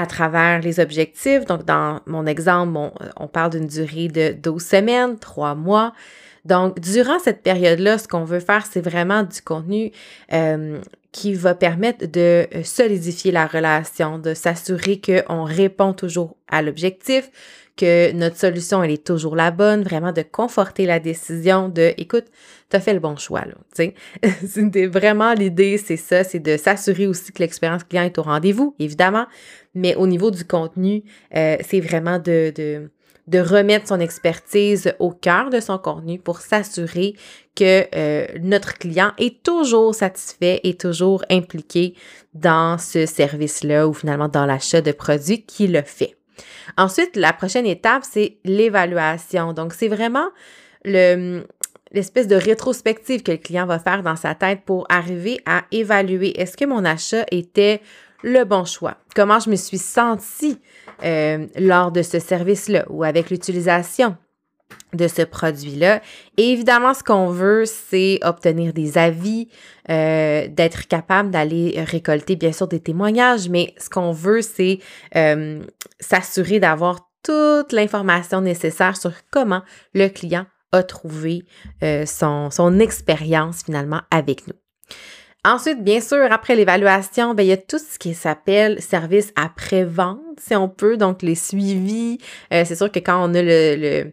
à 0.00 0.06
travers 0.06 0.60
les 0.60 0.80
objectifs. 0.80 1.44
Donc, 1.44 1.64
dans 1.64 2.00
mon 2.06 2.24
exemple, 2.24 2.78
on, 3.16 3.28
parle 3.28 3.50
d'une 3.50 3.66
durée 3.66 4.08
de 4.08 4.32
12 4.32 4.62
semaines, 4.62 5.18
3 5.18 5.54
mois. 5.54 5.92
Donc, 6.46 6.80
durant 6.80 7.18
cette 7.18 7.42
période-là, 7.42 7.98
ce 7.98 8.08
qu'on 8.08 8.24
veut 8.24 8.40
faire, 8.40 8.64
c'est 8.64 8.80
vraiment 8.80 9.24
du 9.24 9.42
contenu 9.42 9.92
euh, 10.32 10.80
qui 11.12 11.34
va 11.34 11.54
permettre 11.54 12.06
de 12.06 12.46
euh, 12.54 12.62
solidifier 12.64 13.30
la 13.30 13.46
relation, 13.46 14.18
de 14.18 14.32
s'assurer 14.32 15.00
qu'on 15.00 15.44
répond 15.44 15.92
toujours 15.92 16.36
à 16.48 16.62
l'objectif, 16.62 17.30
que 17.80 18.12
notre 18.12 18.36
solution, 18.36 18.82
elle 18.82 18.90
est 18.90 19.06
toujours 19.06 19.34
la 19.34 19.50
bonne, 19.50 19.82
vraiment 19.82 20.12
de 20.12 20.22
conforter 20.22 20.84
la 20.84 21.00
décision 21.00 21.68
de, 21.68 21.94
écoute, 21.96 22.26
t'as 22.68 22.80
fait 22.80 22.92
le 22.92 23.00
bon 23.00 23.16
choix, 23.16 23.44
là, 23.46 23.54
tu 23.74 24.86
vraiment 24.88 25.32
l'idée, 25.32 25.78
c'est 25.78 25.96
ça, 25.96 26.22
c'est 26.24 26.40
de 26.40 26.56
s'assurer 26.56 27.06
aussi 27.06 27.32
que 27.32 27.38
l'expérience 27.42 27.84
client 27.84 28.02
est 28.02 28.18
au 28.18 28.22
rendez-vous, 28.22 28.74
évidemment, 28.78 29.26
mais 29.74 29.94
au 29.94 30.06
niveau 30.06 30.30
du 30.30 30.44
contenu, 30.44 31.02
euh, 31.34 31.56
c'est 31.60 31.80
vraiment 31.80 32.18
de, 32.18 32.52
de 32.54 32.90
de 33.30 33.38
remettre 33.38 33.86
son 33.86 34.00
expertise 34.00 34.92
au 34.98 35.12
cœur 35.12 35.50
de 35.50 35.60
son 35.60 35.78
contenu 35.78 36.18
pour 36.18 36.40
s'assurer 36.40 37.14
que 37.54 37.86
euh, 37.94 38.26
notre 38.40 38.76
client 38.76 39.12
est 39.18 39.44
toujours 39.44 39.94
satisfait 39.94 40.60
et 40.64 40.74
toujours 40.74 41.24
impliqué 41.30 41.94
dans 42.34 42.76
ce 42.76 43.06
service-là 43.06 43.86
ou 43.86 43.92
finalement 43.92 44.28
dans 44.28 44.46
l'achat 44.46 44.80
de 44.80 44.90
produits 44.90 45.44
qu'il 45.44 45.72
le 45.72 45.82
fait. 45.82 46.16
Ensuite, 46.76 47.16
la 47.16 47.32
prochaine 47.32 47.66
étape, 47.66 48.02
c'est 48.08 48.38
l'évaluation. 48.44 49.52
Donc, 49.52 49.72
c'est 49.72 49.88
vraiment 49.88 50.28
le, 50.84 51.42
l'espèce 51.92 52.28
de 52.28 52.36
rétrospective 52.36 53.22
que 53.22 53.32
le 53.32 53.38
client 53.38 53.66
va 53.66 53.78
faire 53.78 54.02
dans 54.02 54.16
sa 54.16 54.34
tête 54.34 54.60
pour 54.64 54.86
arriver 54.88 55.40
à 55.46 55.64
évaluer 55.72 56.40
est-ce 56.40 56.56
que 56.56 56.64
mon 56.64 56.84
achat 56.84 57.24
était 57.30 57.80
le 58.22 58.44
bon 58.44 58.64
choix? 58.64 58.96
Comment 59.14 59.40
je 59.40 59.50
me 59.50 59.56
suis 59.56 59.78
sentie 59.78 60.58
euh, 61.04 61.46
lors 61.56 61.90
de 61.90 62.02
ce 62.02 62.18
service-là 62.18 62.84
ou 62.88 63.02
avec 63.04 63.30
l'utilisation? 63.30 64.16
De 64.92 65.08
ce 65.08 65.22
produit-là. 65.22 66.00
Et 66.36 66.50
évidemment, 66.50 66.94
ce 66.94 67.02
qu'on 67.02 67.28
veut, 67.28 67.64
c'est 67.64 68.18
obtenir 68.22 68.72
des 68.72 68.98
avis, 68.98 69.48
euh, 69.88 70.48
d'être 70.48 70.88
capable 70.88 71.30
d'aller 71.30 71.82
récolter, 71.84 72.36
bien 72.36 72.52
sûr, 72.52 72.68
des 72.68 72.80
témoignages, 72.80 73.48
mais 73.48 73.74
ce 73.78 73.88
qu'on 73.88 74.12
veut, 74.12 74.42
c'est 74.42 74.78
euh, 75.16 75.62
s'assurer 76.00 76.60
d'avoir 76.60 77.08
toute 77.22 77.72
l'information 77.72 78.40
nécessaire 78.40 78.96
sur 78.96 79.12
comment 79.30 79.62
le 79.94 80.08
client 80.08 80.46
a 80.72 80.82
trouvé 80.82 81.44
son, 82.06 82.50
son 82.50 82.78
expérience 82.78 83.64
finalement 83.64 84.00
avec 84.10 84.46
nous. 84.46 84.54
Ensuite, 85.42 85.82
bien 85.82 86.00
sûr, 86.02 86.30
après 86.30 86.54
l'évaluation, 86.54 87.32
ben, 87.32 87.44
il 87.44 87.48
y 87.48 87.52
a 87.52 87.56
tout 87.56 87.78
ce 87.78 87.98
qui 87.98 88.12
s'appelle 88.12 88.82
service 88.82 89.32
après-vente, 89.36 90.20
si 90.38 90.54
on 90.54 90.68
peut, 90.68 90.98
donc 90.98 91.22
les 91.22 91.34
suivis. 91.34 92.18
Euh, 92.52 92.64
c'est 92.66 92.74
sûr 92.76 92.92
que 92.92 92.98
quand 92.98 93.26
on 93.26 93.32
a 93.32 93.40
le, 93.40 94.12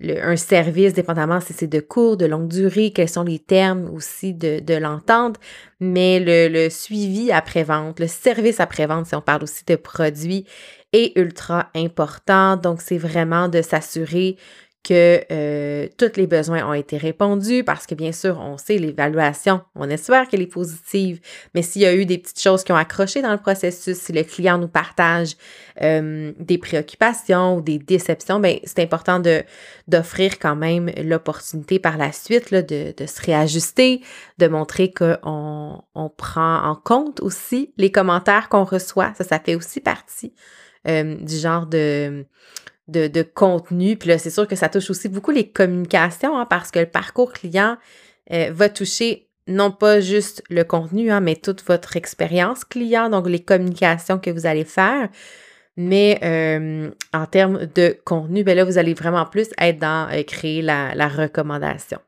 le, 0.00 0.26
un 0.26 0.34
service, 0.34 0.92
dépendamment 0.92 1.40
si 1.40 1.52
c'est 1.52 1.68
de 1.68 1.78
court, 1.78 2.16
de 2.16 2.26
longue 2.26 2.48
durée, 2.48 2.90
quels 2.90 3.08
sont 3.08 3.22
les 3.22 3.38
termes 3.38 3.88
aussi 3.94 4.34
de, 4.34 4.58
de 4.58 4.74
l'entente, 4.74 5.36
mais 5.78 6.18
le, 6.18 6.48
le 6.48 6.68
suivi 6.70 7.30
après-vente, 7.30 8.00
le 8.00 8.08
service 8.08 8.58
après-vente, 8.58 9.06
si 9.06 9.14
on 9.14 9.20
parle 9.20 9.44
aussi 9.44 9.64
de 9.64 9.76
produits, 9.76 10.44
est 10.92 11.16
ultra 11.16 11.70
important. 11.76 12.56
Donc, 12.56 12.80
c'est 12.82 12.98
vraiment 12.98 13.48
de 13.48 13.62
s'assurer 13.62 14.36
que 14.84 15.24
euh, 15.32 15.88
tous 15.96 16.16
les 16.16 16.26
besoins 16.26 16.68
ont 16.68 16.74
été 16.74 16.98
répondus 16.98 17.64
parce 17.64 17.86
que 17.86 17.94
bien 17.94 18.12
sûr, 18.12 18.38
on 18.38 18.58
sait 18.58 18.76
l'évaluation, 18.76 19.62
on 19.74 19.88
espère 19.88 20.28
qu'elle 20.28 20.42
est 20.42 20.46
positive, 20.46 21.20
mais 21.54 21.62
s'il 21.62 21.82
y 21.82 21.86
a 21.86 21.94
eu 21.94 22.04
des 22.04 22.18
petites 22.18 22.40
choses 22.40 22.62
qui 22.62 22.72
ont 22.72 22.76
accroché 22.76 23.22
dans 23.22 23.32
le 23.32 23.38
processus, 23.38 23.96
si 23.96 24.12
le 24.12 24.22
client 24.22 24.58
nous 24.58 24.68
partage 24.68 25.36
euh, 25.80 26.32
des 26.38 26.58
préoccupations 26.58 27.56
ou 27.56 27.60
des 27.62 27.78
déceptions, 27.78 28.38
bien, 28.38 28.58
c'est 28.64 28.80
important 28.80 29.20
de, 29.20 29.42
d'offrir 29.88 30.38
quand 30.38 30.54
même 30.54 30.90
l'opportunité 31.02 31.78
par 31.78 31.96
la 31.96 32.12
suite 32.12 32.50
là, 32.50 32.60
de, 32.60 32.94
de 32.94 33.06
se 33.06 33.22
réajuster, 33.22 34.02
de 34.38 34.48
montrer 34.48 34.92
qu'on 34.92 35.82
on 35.94 36.08
prend 36.10 36.62
en 36.62 36.76
compte 36.76 37.20
aussi 37.20 37.72
les 37.78 37.90
commentaires 37.90 38.50
qu'on 38.50 38.64
reçoit. 38.64 39.14
Ça, 39.16 39.24
ça 39.24 39.40
fait 39.40 39.54
aussi 39.54 39.80
partie 39.80 40.34
euh, 40.86 41.14
du 41.16 41.36
genre 41.36 41.64
de 41.64 42.26
de, 42.88 43.22
contenu. 43.22 43.96
Puis 43.96 44.08
là, 44.08 44.18
c'est 44.18 44.30
sûr 44.30 44.46
que 44.46 44.56
ça 44.56 44.68
touche 44.68 44.90
aussi 44.90 45.08
beaucoup 45.08 45.30
les 45.30 45.48
communications, 45.48 46.38
hein, 46.38 46.46
parce 46.48 46.70
que 46.70 46.78
le 46.78 46.86
parcours 46.86 47.32
client 47.32 47.76
euh, 48.32 48.50
va 48.52 48.68
toucher 48.68 49.28
non 49.46 49.70
pas 49.70 50.00
juste 50.00 50.42
le 50.48 50.64
contenu, 50.64 51.10
hein, 51.10 51.20
mais 51.20 51.36
toute 51.36 51.62
votre 51.64 51.96
expérience 51.96 52.64
client, 52.64 53.10
donc 53.10 53.28
les 53.28 53.42
communications 53.42 54.18
que 54.18 54.30
vous 54.30 54.46
allez 54.46 54.64
faire. 54.64 55.08
Mais 55.76 56.20
euh, 56.22 56.90
en 57.12 57.26
termes 57.26 57.66
de 57.74 57.96
contenu, 58.04 58.44
ben 58.44 58.56
là, 58.56 58.64
vous 58.64 58.78
allez 58.78 58.94
vraiment 58.94 59.26
plus 59.26 59.48
être 59.58 59.78
dans 59.78 60.08
euh, 60.12 60.22
créer 60.22 60.62
la, 60.62 60.94
la 60.94 61.08
recommandation. 61.08 61.98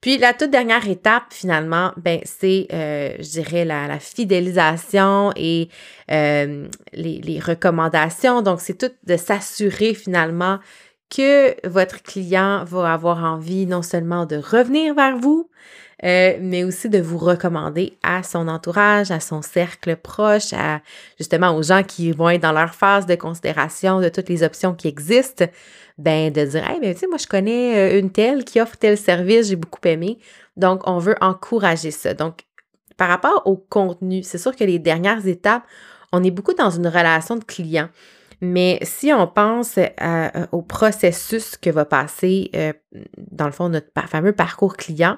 Puis 0.00 0.18
la 0.18 0.34
toute 0.34 0.50
dernière 0.50 0.88
étape, 0.88 1.24
finalement, 1.30 1.92
ben, 1.96 2.20
c'est, 2.24 2.68
euh, 2.72 3.16
je 3.18 3.30
dirais, 3.30 3.64
la, 3.64 3.98
fidélisation 3.98 5.32
et 5.36 5.68
euh, 6.10 6.68
les, 6.92 7.40
recommandations. 7.40 8.42
Donc, 8.42 8.60
c'est 8.60 8.78
tout 8.78 8.94
de 9.04 9.16
s'assurer 9.16 9.94
finalement 9.94 10.58
que 11.08 11.54
votre 11.68 12.02
client 12.02 12.64
va 12.64 12.92
avoir 12.92 13.24
envie 13.24 13.66
non 13.66 13.82
seulement 13.82 14.26
de 14.26 14.36
revenir 14.36 14.94
vers 14.94 15.16
vous, 15.16 15.50
euh, 16.04 16.36
mais 16.40 16.62
aussi 16.62 16.90
de 16.90 16.98
vous 16.98 17.16
recommander 17.16 17.96
à 18.02 18.22
son 18.22 18.48
entourage, 18.48 19.10
à 19.10 19.18
son 19.18 19.40
cercle 19.40 19.96
proche, 19.96 20.52
à 20.52 20.82
justement 21.16 21.56
aux 21.56 21.62
gens 21.62 21.82
qui 21.82 22.12
vont 22.12 22.28
être 22.28 22.42
dans 22.42 22.52
leur 22.52 22.74
phase 22.74 23.06
de 23.06 23.14
considération 23.14 24.00
de 24.00 24.10
toutes 24.10 24.28
les 24.28 24.42
options 24.42 24.74
qui 24.74 24.88
existent 24.88 25.46
ben 25.96 26.30
de 26.30 26.44
dire 26.44 26.68
Hey, 26.68 26.80
ben 26.80 26.92
tu 26.92 27.00
sais, 27.00 27.06
moi 27.06 27.16
je 27.16 27.26
connais 27.26 27.78
euh, 27.78 27.98
une 27.98 28.10
telle 28.10 28.44
qui 28.44 28.60
offre 28.60 28.76
tel 28.76 28.98
service, 28.98 29.48
j'ai 29.48 29.56
beaucoup 29.56 29.80
aimé. 29.84 30.18
Donc, 30.58 30.82
on 30.86 30.98
veut 30.98 31.16
encourager 31.22 31.90
ça. 31.90 32.12
Donc, 32.12 32.40
par 32.98 33.08
rapport 33.08 33.42
au 33.46 33.56
contenu, 33.56 34.22
c'est 34.22 34.38
sûr 34.38 34.54
que 34.54 34.64
les 34.64 34.78
dernières 34.78 35.26
étapes, 35.26 35.62
on 36.12 36.22
est 36.22 36.30
beaucoup 36.30 36.54
dans 36.54 36.70
une 36.70 36.88
relation 36.88 37.36
de 37.36 37.44
client. 37.44 37.88
Mais 38.42 38.78
si 38.82 39.12
on 39.14 39.26
pense 39.26 39.78
euh, 39.78 40.28
au 40.52 40.60
processus 40.60 41.56
que 41.56 41.70
va 41.70 41.86
passer, 41.86 42.50
dans 43.16 43.46
le 43.46 43.52
fond, 43.52 43.70
notre 43.70 43.88
fameux 44.08 44.32
parcours 44.32 44.76
client, 44.76 45.16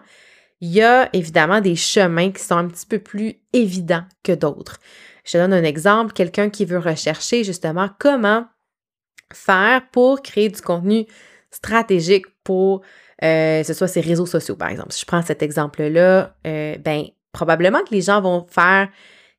il 0.60 0.70
y 0.70 0.82
a 0.82 1.08
évidemment 1.12 1.60
des 1.60 1.76
chemins 1.76 2.30
qui 2.30 2.42
sont 2.42 2.56
un 2.56 2.68
petit 2.68 2.86
peu 2.86 2.98
plus 2.98 3.36
évidents 3.52 4.04
que 4.22 4.32
d'autres. 4.32 4.78
Je 5.24 5.32
te 5.32 5.38
donne 5.38 5.52
un 5.52 5.64
exemple, 5.64 6.12
quelqu'un 6.12 6.50
qui 6.50 6.64
veut 6.64 6.78
rechercher 6.78 7.44
justement 7.44 7.90
comment 7.98 8.46
faire 9.32 9.82
pour 9.92 10.22
créer 10.22 10.48
du 10.48 10.60
contenu 10.60 11.06
stratégique 11.50 12.26
pour 12.44 12.82
euh, 13.24 13.64
ce 13.64 13.74
soit 13.74 13.88
ses 13.88 14.00
réseaux 14.00 14.26
sociaux, 14.26 14.56
par 14.56 14.68
exemple. 14.68 14.92
Si 14.92 15.00
je 15.00 15.06
prends 15.06 15.22
cet 15.22 15.42
exemple-là, 15.42 16.36
euh, 16.46 16.76
ben 16.78 17.04
probablement 17.32 17.80
que 17.80 17.90
les 17.90 18.02
gens 18.02 18.20
vont 18.20 18.46
faire 18.48 18.88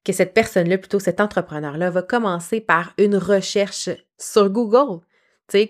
que 0.04 0.14
cette 0.14 0.34
personne-là, 0.34 0.78
plutôt 0.78 1.00
cet 1.00 1.20
entrepreneur-là, 1.22 1.90
va 1.90 2.02
commencer 2.02 2.62
par 2.62 2.94
une 2.98 3.16
recherche 3.16 3.90
sur 4.18 4.50
Google. 4.50 5.02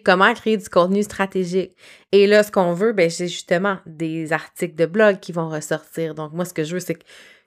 Comment 0.04 0.34
créer 0.34 0.58
du 0.58 0.70
contenu 0.70 1.04
stratégique. 1.04 1.72
Et 2.12 2.28
là, 2.28 2.44
ce 2.44 2.52
qu'on 2.52 2.74
veut, 2.74 2.94
ben, 2.94 3.10
c'est 3.10 3.28
justement 3.28 3.78
des 3.86 4.34
articles 4.34 4.76
de 4.76 4.86
blog 4.86 5.20
qui 5.20 5.32
vont 5.32 5.50
ressortir. 5.50 6.16
Donc, 6.16 6.34
moi, 6.34 6.46
ce 6.46 6.54
que 6.54 6.64
je 6.64 6.74
veux, 6.74 6.80
c'est 6.80 6.96
que 6.96 7.04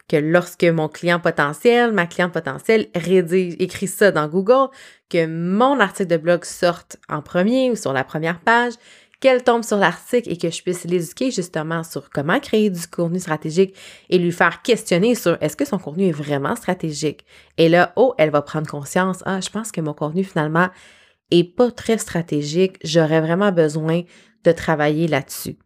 que 0.08 0.16
lorsque 0.16 0.64
mon 0.64 0.88
client 0.88 1.20
potentiel, 1.20 1.92
ma 1.92 2.06
cliente 2.06 2.32
potentielle 2.32 2.88
rédige, 2.94 3.56
écrit 3.58 3.86
ça 3.86 4.10
dans 4.10 4.28
Google, 4.28 4.68
que 5.08 5.26
mon 5.26 5.80
article 5.80 6.10
de 6.10 6.16
blog 6.16 6.44
sorte 6.44 6.98
en 7.08 7.22
premier 7.22 7.70
ou 7.70 7.76
sur 7.76 7.92
la 7.92 8.04
première 8.04 8.40
page, 8.40 8.74
qu'elle 9.20 9.44
tombe 9.44 9.62
sur 9.62 9.76
l'article 9.76 10.30
et 10.30 10.36
que 10.36 10.50
je 10.50 10.62
puisse 10.62 10.84
l'éduquer 10.84 11.30
justement 11.30 11.84
sur 11.84 12.10
comment 12.10 12.40
créer 12.40 12.70
du 12.70 12.86
contenu 12.88 13.20
stratégique 13.20 13.74
et 14.10 14.18
lui 14.18 14.32
faire 14.32 14.62
questionner 14.62 15.14
sur 15.14 15.38
est-ce 15.40 15.56
que 15.56 15.64
son 15.64 15.78
contenu 15.78 16.08
est 16.08 16.12
vraiment 16.12 16.56
stratégique. 16.56 17.24
Et 17.56 17.68
là, 17.68 17.92
oh, 17.94 18.14
elle 18.18 18.30
va 18.30 18.42
prendre 18.42 18.68
conscience, 18.68 19.22
ah, 19.24 19.40
je 19.40 19.48
pense 19.48 19.70
que 19.70 19.80
mon 19.80 19.94
contenu 19.94 20.24
finalement 20.24 20.68
est 21.38 21.44
pas 21.44 21.70
très 21.70 21.98
stratégique, 21.98 22.76
j'aurais 22.84 23.20
vraiment 23.20 23.52
besoin 23.52 24.02
de 24.44 24.52
travailler 24.52 25.08
là-dessus. 25.08 25.56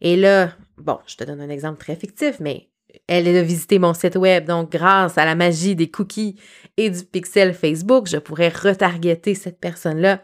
Et 0.00 0.16
là, 0.16 0.52
bon, 0.78 0.98
je 1.06 1.16
te 1.16 1.24
donne 1.24 1.40
un 1.40 1.48
exemple 1.48 1.78
très 1.78 1.96
fictif, 1.96 2.40
mais 2.40 2.68
elle 3.06 3.28
a 3.28 3.42
visité 3.42 3.78
mon 3.78 3.94
site 3.94 4.16
web. 4.16 4.46
Donc, 4.46 4.70
grâce 4.70 5.18
à 5.18 5.24
la 5.24 5.34
magie 5.34 5.76
des 5.76 5.90
cookies 5.90 6.36
et 6.76 6.90
du 6.90 7.04
pixel 7.04 7.54
Facebook, 7.54 8.06
je 8.08 8.16
pourrais 8.16 8.48
retargeter 8.48 9.34
cette 9.34 9.60
personne-là 9.60 10.22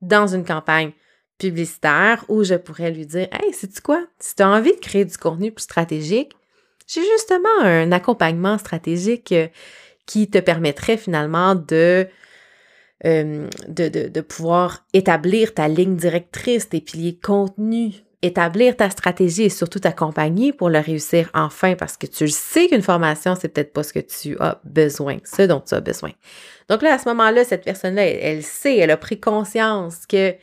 dans 0.00 0.26
une 0.26 0.44
campagne 0.44 0.92
publicitaire 1.38 2.24
où 2.28 2.44
je 2.44 2.54
pourrais 2.54 2.90
lui 2.90 3.06
dire 3.06 3.28
Hey, 3.32 3.52
sais-tu 3.52 3.80
quoi? 3.80 4.04
Si 4.18 4.36
tu 4.36 4.42
as 4.42 4.48
envie 4.48 4.74
de 4.74 4.80
créer 4.80 5.04
du 5.04 5.16
contenu 5.16 5.52
plus 5.52 5.64
stratégique, 5.64 6.32
j'ai 6.86 7.02
justement 7.02 7.60
un 7.62 7.92
accompagnement 7.92 8.58
stratégique 8.58 9.32
euh, 9.32 9.48
qui 10.06 10.30
te 10.30 10.38
permettrait 10.38 10.96
finalement 10.96 11.54
de, 11.54 12.06
euh, 13.04 13.48
de, 13.68 14.20
pouvoir 14.22 14.86
établir 14.94 15.52
ta 15.52 15.68
ligne 15.68 15.96
directrice, 15.96 16.70
tes 16.70 16.80
piliers 16.80 17.18
contenu, 17.22 17.92
établir 18.22 18.74
ta 18.74 18.88
stratégie 18.88 19.44
et 19.44 19.48
surtout 19.50 19.80
t'accompagner 19.80 20.54
pour 20.54 20.70
le 20.70 20.78
réussir 20.78 21.30
enfin 21.34 21.74
parce 21.74 21.98
que 21.98 22.06
tu 22.06 22.28
sais 22.28 22.68
qu'une 22.68 22.80
formation, 22.80 23.36
c'est 23.38 23.48
peut-être 23.48 23.74
pas 23.74 23.82
ce 23.82 23.92
que 23.92 23.98
tu 24.00 24.38
as 24.40 24.60
besoin, 24.64 25.18
ce 25.24 25.42
dont 25.42 25.60
tu 25.60 25.74
as 25.74 25.80
besoin. 25.80 26.12
Donc 26.70 26.80
là, 26.80 26.94
à 26.94 26.98
ce 26.98 27.06
moment-là, 27.10 27.44
cette 27.44 27.64
personne-là, 27.64 28.06
elle, 28.06 28.42
sait, 28.42 28.78
elle 28.78 28.90
a 28.90 28.96
pris 28.96 29.20
conscience 29.20 30.06
que 30.06 30.34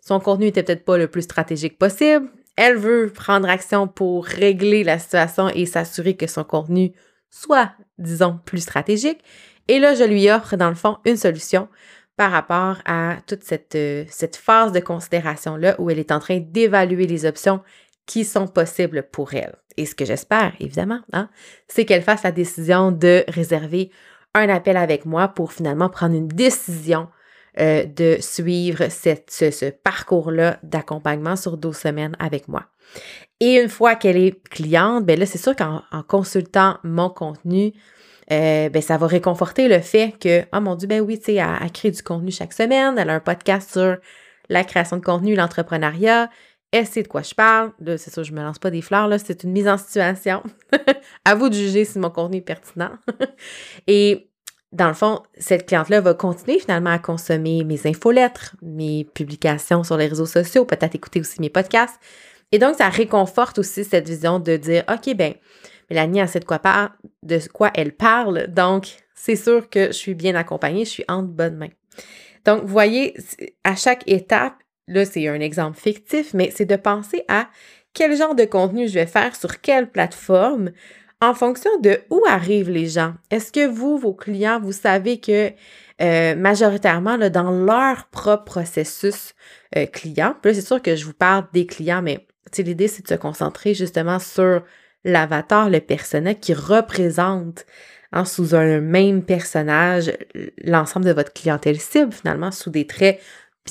son 0.00 0.20
contenu 0.20 0.46
était 0.46 0.62
peut-être 0.62 0.84
pas 0.84 0.98
le 0.98 1.08
plus 1.08 1.22
stratégique 1.22 1.76
possible. 1.76 2.28
elle 2.56 2.76
veut 2.76 3.12
prendre 3.12 3.48
action 3.48 3.88
pour 3.88 4.24
régler 4.24 4.84
la 4.84 5.00
situation 5.00 5.48
et 5.48 5.66
s'assurer 5.66 6.16
que 6.16 6.28
son 6.28 6.44
contenu 6.44 6.92
soit, 7.30 7.72
disons, 7.98 8.38
plus 8.44 8.60
stratégique. 8.60 9.18
Et 9.68 9.78
là, 9.78 9.94
je 9.94 10.04
lui 10.04 10.30
offre, 10.30 10.56
dans 10.56 10.68
le 10.68 10.74
fond, 10.74 10.98
une 11.04 11.16
solution 11.16 11.68
par 12.16 12.30
rapport 12.30 12.78
à 12.86 13.16
toute 13.26 13.44
cette, 13.44 13.74
euh, 13.74 14.04
cette 14.08 14.36
phase 14.36 14.72
de 14.72 14.80
considération-là 14.80 15.76
où 15.78 15.90
elle 15.90 15.98
est 15.98 16.12
en 16.12 16.18
train 16.18 16.38
d'évaluer 16.38 17.06
les 17.06 17.26
options 17.26 17.60
qui 18.06 18.24
sont 18.24 18.46
possibles 18.46 19.02
pour 19.10 19.34
elle. 19.34 19.56
Et 19.76 19.84
ce 19.84 19.94
que 19.94 20.04
j'espère, 20.04 20.54
évidemment, 20.60 21.00
hein, 21.12 21.28
c'est 21.68 21.84
qu'elle 21.84 22.02
fasse 22.02 22.22
la 22.22 22.32
décision 22.32 22.92
de 22.92 23.24
réserver 23.28 23.90
un 24.34 24.48
appel 24.48 24.76
avec 24.76 25.04
moi 25.04 25.28
pour 25.28 25.52
finalement 25.52 25.90
prendre 25.90 26.14
une 26.14 26.28
décision 26.28 27.08
euh, 27.58 27.84
de 27.84 28.18
suivre 28.20 28.88
cette, 28.90 29.30
ce, 29.30 29.70
parcours-là 29.70 30.58
d'accompagnement 30.62 31.36
sur 31.36 31.56
12 31.56 31.76
semaines 31.76 32.16
avec 32.18 32.48
moi. 32.48 32.66
Et 33.40 33.60
une 33.60 33.68
fois 33.68 33.94
qu'elle 33.96 34.16
est 34.16 34.42
cliente, 34.48 35.04
ben 35.04 35.18
là, 35.18 35.26
c'est 35.26 35.38
sûr 35.38 35.54
qu'en 35.54 35.82
consultant 36.08 36.78
mon 36.84 37.10
contenu, 37.10 37.72
euh, 38.32 38.68
ben, 38.70 38.82
ça 38.82 38.96
va 38.96 39.06
réconforter 39.06 39.68
le 39.68 39.80
fait 39.80 40.14
que, 40.18 40.42
oh 40.52 40.60
mon 40.60 40.74
Dieu, 40.74 40.88
ben 40.88 41.00
oui, 41.00 41.18
tu 41.18 41.26
sais, 41.26 41.34
elle, 41.34 41.72
crée 41.72 41.90
du 41.90 42.02
contenu 42.02 42.30
chaque 42.30 42.52
semaine, 42.52 42.98
elle 42.98 43.10
a 43.10 43.14
un 43.14 43.20
podcast 43.20 43.70
sur 43.70 43.98
la 44.48 44.64
création 44.64 44.96
de 44.96 45.04
contenu, 45.04 45.34
l'entrepreneuriat, 45.34 46.30
elle 46.72 46.86
sait 46.86 47.02
de 47.02 47.08
quoi 47.08 47.22
je 47.22 47.34
parle. 47.34 47.72
Là, 47.80 47.96
c'est 47.98 48.12
sûr, 48.12 48.24
je 48.24 48.32
me 48.32 48.42
lance 48.42 48.58
pas 48.58 48.70
des 48.70 48.82
fleurs, 48.82 49.06
là, 49.06 49.18
c'est 49.18 49.44
une 49.44 49.52
mise 49.52 49.68
en 49.68 49.78
situation. 49.78 50.42
à 51.24 51.34
vous 51.34 51.48
de 51.48 51.54
juger 51.54 51.84
si 51.84 51.98
mon 51.98 52.10
contenu 52.10 52.38
est 52.38 52.42
pertinent. 52.42 52.92
Et 53.86 54.30
dans 54.72 54.88
le 54.88 54.94
fond, 54.94 55.22
cette 55.38 55.66
cliente-là 55.66 56.00
va 56.00 56.14
continuer 56.14 56.58
finalement 56.58 56.90
à 56.90 56.98
consommer 56.98 57.64
mes 57.64 57.86
infolettres, 57.86 58.56
mes 58.62 59.04
publications 59.04 59.84
sur 59.84 59.96
les 59.96 60.06
réseaux 60.06 60.26
sociaux, 60.26 60.64
peut-être 60.64 60.94
écouter 60.94 61.20
aussi 61.20 61.40
mes 61.40 61.50
podcasts. 61.50 61.98
Et 62.52 62.58
donc, 62.58 62.76
ça 62.76 62.88
réconforte 62.88 63.58
aussi 63.58 63.84
cette 63.84 64.08
vision 64.08 64.38
de 64.38 64.56
dire, 64.56 64.84
OK, 64.88 65.14
ben, 65.14 65.34
Mélanie, 65.90 66.20
elle 66.20 66.28
sait 66.28 66.40
de 66.40 66.44
quoi, 66.44 66.60
de 67.22 67.40
quoi 67.52 67.70
elle 67.74 67.92
parle. 67.92 68.46
Donc, 68.48 68.96
c'est 69.14 69.36
sûr 69.36 69.68
que 69.68 69.88
je 69.88 69.92
suis 69.92 70.14
bien 70.14 70.34
accompagnée, 70.34 70.84
je 70.84 70.90
suis 70.90 71.04
en 71.08 71.22
bonne 71.22 71.56
main. 71.56 71.70
Donc, 72.44 72.62
vous 72.62 72.68
voyez, 72.68 73.14
à 73.64 73.74
chaque 73.74 74.08
étape, 74.08 74.54
là, 74.86 75.04
c'est 75.04 75.26
un 75.28 75.40
exemple 75.40 75.78
fictif, 75.78 76.32
mais 76.34 76.52
c'est 76.54 76.64
de 76.64 76.76
penser 76.76 77.24
à 77.28 77.48
quel 77.92 78.16
genre 78.16 78.34
de 78.34 78.44
contenu 78.44 78.88
je 78.88 78.94
vais 78.94 79.06
faire 79.06 79.34
sur 79.34 79.60
quelle 79.60 79.90
plateforme 79.90 80.70
en 81.20 81.34
fonction 81.34 81.70
de 81.80 82.00
où 82.10 82.22
arrivent 82.28 82.70
les 82.70 82.86
gens. 82.86 83.14
Est-ce 83.30 83.50
que 83.50 83.66
vous, 83.66 83.98
vos 83.98 84.12
clients, 84.12 84.60
vous 84.60 84.72
savez 84.72 85.18
que 85.18 85.50
euh, 86.02 86.36
majoritairement, 86.36 87.16
là, 87.16 87.30
dans 87.30 87.50
leur 87.50 88.06
propre 88.10 88.44
processus 88.44 89.34
euh, 89.76 89.86
client, 89.86 90.36
là, 90.44 90.54
c'est 90.54 90.60
sûr 90.60 90.82
que 90.82 90.94
je 90.94 91.06
vous 91.06 91.14
parle 91.14 91.46
des 91.52 91.66
clients, 91.66 92.02
mais 92.02 92.26
l'idée, 92.58 92.88
c'est 92.88 93.02
de 93.02 93.08
se 93.08 93.14
concentrer 93.14 93.74
justement 93.74 94.18
sur 94.18 94.62
l'avatar, 95.04 95.70
le 95.70 95.80
personnage 95.80 96.40
qui 96.40 96.54
représente 96.54 97.66
hein, 98.12 98.24
sous 98.24 98.54
un 98.54 98.80
même 98.80 99.22
personnage 99.22 100.12
l'ensemble 100.64 101.06
de 101.06 101.12
votre 101.12 101.32
clientèle 101.32 101.80
cible, 101.80 102.12
finalement, 102.12 102.50
sous 102.50 102.70
des 102.70 102.86
traits 102.86 103.20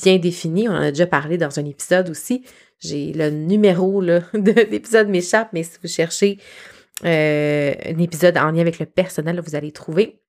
bien 0.01 0.17
définis. 0.17 0.67
On 0.70 0.74
en 0.74 0.82
a 0.82 0.91
déjà 0.91 1.08
parlé 1.08 1.38
dans 1.38 1.60
un 1.60 1.65
épisode 1.65 2.10
aussi. 2.10 2.44
J'ai 2.79 3.13
le 3.13 3.29
numéro 3.29 4.01
de 4.03 4.70
l'épisode 4.70 5.10
m'échappe, 5.10 5.50
mais 5.53 5.63
si 5.63 5.77
vous 5.82 5.89
cherchez 5.89 6.39
euh, 7.03 7.74
un 7.86 8.00
épisode 8.00 8.38
en 8.38 8.51
lien 8.51 8.62
avec 8.62 8.79
le 8.79 8.86
personnel, 8.86 9.41
vous 9.41 9.55
allez 9.55 9.72
trouver. 9.72 10.22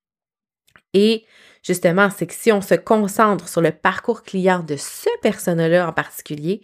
Et 0.94 1.24
justement, 1.62 2.08
c'est 2.10 2.26
que 2.26 2.34
si 2.34 2.50
on 2.52 2.60
se 2.60 2.74
concentre 2.74 3.48
sur 3.48 3.60
le 3.60 3.70
parcours 3.70 4.22
client 4.22 4.60
de 4.60 4.76
ce 4.76 5.08
personnel-là 5.22 5.88
en 5.88 5.92
particulier, 5.92 6.62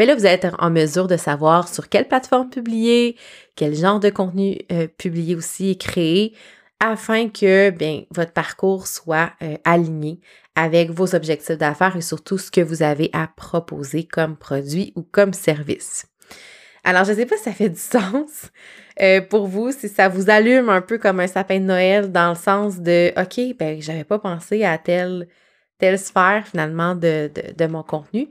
mais 0.00 0.06
là, 0.06 0.14
vous 0.14 0.24
allez 0.24 0.36
être 0.36 0.56
en 0.60 0.70
mesure 0.70 1.08
de 1.08 1.18
savoir 1.18 1.68
sur 1.68 1.90
quelle 1.90 2.08
plateforme 2.08 2.48
publier, 2.48 3.18
quel 3.54 3.74
genre 3.74 4.00
de 4.00 4.08
contenu 4.08 4.56
euh, 4.72 4.86
publier 4.86 5.34
aussi 5.34 5.68
et 5.68 5.76
créer 5.76 6.32
afin 6.82 7.28
que 7.28 7.68
bien, 7.68 8.04
votre 8.10 8.32
parcours 8.32 8.86
soit 8.86 9.32
euh, 9.42 9.58
aligné 9.66 10.18
avec 10.54 10.90
vos 10.90 11.14
objectifs 11.14 11.58
d'affaires 11.58 11.96
et 11.96 12.00
surtout 12.00 12.38
ce 12.38 12.50
que 12.50 12.62
vous 12.62 12.82
avez 12.82 13.10
à 13.12 13.26
proposer 13.26 14.04
comme 14.04 14.38
produit 14.38 14.94
ou 14.96 15.02
comme 15.02 15.34
service. 15.34 16.06
Alors, 16.82 17.04
je 17.04 17.10
ne 17.10 17.16
sais 17.16 17.26
pas 17.26 17.36
si 17.36 17.42
ça 17.42 17.52
fait 17.52 17.68
du 17.68 17.78
sens 17.78 18.50
euh, 19.02 19.20
pour 19.20 19.48
vous, 19.48 19.70
si 19.70 19.90
ça 19.90 20.08
vous 20.08 20.30
allume 20.30 20.70
un 20.70 20.80
peu 20.80 20.96
comme 20.96 21.20
un 21.20 21.26
sapin 21.26 21.60
de 21.60 21.64
Noël 21.64 22.10
dans 22.10 22.30
le 22.30 22.36
sens 22.36 22.80
de 22.80 23.12
OK, 23.20 23.54
ben, 23.58 23.82
j'avais 23.82 24.04
pas 24.04 24.18
pensé 24.18 24.64
à 24.64 24.78
telle, 24.78 25.28
sphère 25.98 26.46
finalement 26.46 26.94
de 26.94 27.66
mon 27.66 27.82
contenu. 27.82 28.30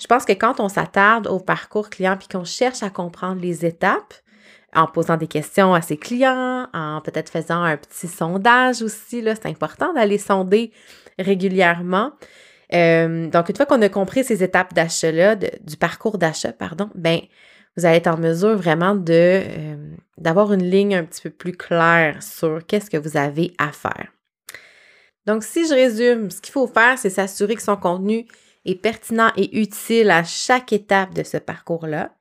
Je 0.00 0.06
pense 0.06 0.24
que 0.24 0.32
quand 0.32 0.60
on 0.60 0.68
s'attarde 0.68 1.26
au 1.26 1.38
parcours 1.38 1.90
client 1.90 2.16
puis 2.16 2.28
qu'on 2.28 2.44
cherche 2.44 2.82
à 2.82 2.90
comprendre 2.90 3.40
les 3.40 3.64
étapes, 3.64 4.14
en 4.74 4.86
posant 4.86 5.16
des 5.16 5.28
questions 5.28 5.74
à 5.74 5.80
ses 5.80 5.96
clients, 5.96 6.68
en 6.72 7.00
peut-être 7.00 7.30
faisant 7.30 7.62
un 7.62 7.76
petit 7.76 8.08
sondage 8.08 8.82
aussi, 8.82 9.22
là, 9.22 9.34
c'est 9.34 9.46
important 9.46 9.92
d'aller 9.92 10.18
sonder 10.18 10.72
régulièrement. 11.18 12.12
Euh, 12.72 13.28
donc, 13.28 13.48
une 13.48 13.56
fois 13.56 13.66
qu'on 13.66 13.82
a 13.82 13.88
compris 13.88 14.24
ces 14.24 14.42
étapes 14.42 14.74
d'achat-là, 14.74 15.36
du 15.36 15.76
parcours 15.76 16.18
d'achat, 16.18 16.52
pardon, 16.52 16.90
ben, 16.94 17.20
vous 17.76 17.86
allez 17.86 17.98
être 17.98 18.08
en 18.08 18.16
mesure 18.16 18.56
vraiment 18.56 18.94
de 18.94 19.12
euh, 19.12 19.76
d'avoir 20.18 20.52
une 20.52 20.62
ligne 20.62 20.94
un 20.94 21.04
petit 21.04 21.22
peu 21.22 21.30
plus 21.30 21.52
claire 21.52 22.22
sur 22.22 22.64
qu'est-ce 22.66 22.90
que 22.90 22.96
vous 22.96 23.16
avez 23.16 23.52
à 23.58 23.72
faire. 23.72 24.08
Donc, 25.26 25.42
si 25.42 25.66
je 25.66 25.74
résume, 25.74 26.30
ce 26.30 26.40
qu'il 26.40 26.52
faut 26.52 26.66
faire, 26.66 26.98
c'est 26.98 27.10
s'assurer 27.10 27.54
que 27.54 27.62
son 27.62 27.76
contenu 27.76 28.26
est 28.64 28.74
pertinent 28.74 29.30
et 29.36 29.60
utile 29.60 30.10
à 30.10 30.24
chaque 30.24 30.72
étape 30.72 31.14
de 31.14 31.22
ce 31.22 31.36
parcours-là. 31.36 32.12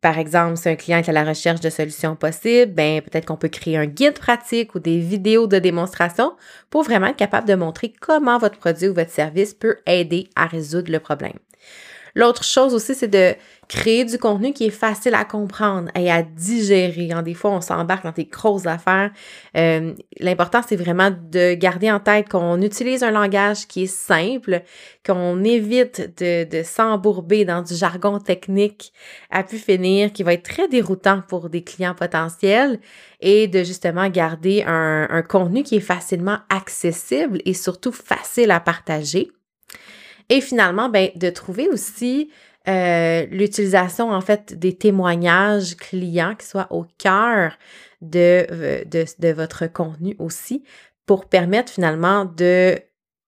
Par 0.00 0.18
exemple, 0.18 0.56
si 0.56 0.68
un 0.68 0.76
client 0.76 0.98
est 0.98 1.08
à 1.08 1.12
la 1.12 1.24
recherche 1.24 1.60
de 1.60 1.70
solutions 1.70 2.14
possibles, 2.14 2.72
ben 2.72 3.02
peut-être 3.02 3.26
qu'on 3.26 3.36
peut 3.36 3.48
créer 3.48 3.76
un 3.76 3.86
guide 3.86 4.18
pratique 4.18 4.74
ou 4.76 4.78
des 4.78 4.98
vidéos 4.98 5.48
de 5.48 5.58
démonstration 5.58 6.36
pour 6.70 6.84
vraiment 6.84 7.08
être 7.08 7.16
capable 7.16 7.48
de 7.48 7.54
montrer 7.54 7.92
comment 8.00 8.38
votre 8.38 8.58
produit 8.58 8.88
ou 8.88 8.94
votre 8.94 9.10
service 9.10 9.54
peut 9.54 9.78
aider 9.86 10.28
à 10.36 10.46
résoudre 10.46 10.92
le 10.92 11.00
problème. 11.00 11.38
L'autre 12.18 12.42
chose 12.42 12.74
aussi, 12.74 12.96
c'est 12.96 13.06
de 13.06 13.36
créer 13.68 14.04
du 14.04 14.18
contenu 14.18 14.52
qui 14.52 14.66
est 14.66 14.70
facile 14.70 15.14
à 15.14 15.24
comprendre 15.24 15.88
et 15.94 16.10
à 16.10 16.24
digérer. 16.24 17.10
Des 17.22 17.34
fois, 17.34 17.52
on 17.52 17.60
s'embarque 17.60 18.02
dans 18.02 18.10
des 18.10 18.24
grosses 18.24 18.66
affaires. 18.66 19.12
Euh, 19.56 19.94
l'important, 20.18 20.60
c'est 20.66 20.74
vraiment 20.74 21.12
de 21.12 21.54
garder 21.54 21.92
en 21.92 22.00
tête 22.00 22.28
qu'on 22.28 22.60
utilise 22.60 23.04
un 23.04 23.12
langage 23.12 23.68
qui 23.68 23.84
est 23.84 23.86
simple, 23.86 24.62
qu'on 25.06 25.44
évite 25.44 26.18
de, 26.20 26.62
s'embourber 26.64 27.44
dans 27.44 27.62
du 27.62 27.76
jargon 27.76 28.18
technique 28.18 28.92
à 29.30 29.44
pu 29.44 29.56
finir, 29.56 30.12
qui 30.12 30.24
va 30.24 30.32
être 30.32 30.42
très 30.42 30.66
déroutant 30.66 31.22
pour 31.28 31.48
des 31.48 31.62
clients 31.62 31.94
potentiels, 31.94 32.80
et 33.20 33.46
de 33.46 33.62
justement 33.62 34.08
garder 34.08 34.64
un 34.66 35.22
contenu 35.22 35.62
qui 35.62 35.76
est 35.76 35.80
facilement 35.80 36.38
accessible 36.48 37.40
et 37.44 37.54
surtout 37.54 37.92
facile 37.92 38.50
à 38.50 38.58
partager. 38.58 39.30
Et 40.28 40.40
finalement, 40.40 40.88
ben, 40.88 41.10
de 41.16 41.30
trouver 41.30 41.68
aussi 41.68 42.30
euh, 42.68 43.26
l'utilisation, 43.30 44.10
en 44.10 44.20
fait, 44.20 44.58
des 44.58 44.76
témoignages 44.76 45.76
clients 45.76 46.34
qui 46.34 46.46
soient 46.46 46.66
au 46.70 46.86
cœur 46.98 47.52
de, 48.02 48.46
euh, 48.50 48.84
de, 48.84 49.04
de 49.18 49.28
votre 49.28 49.66
contenu 49.66 50.14
aussi 50.18 50.64
pour 51.06 51.26
permettre 51.26 51.72
finalement 51.72 52.26
de 52.26 52.78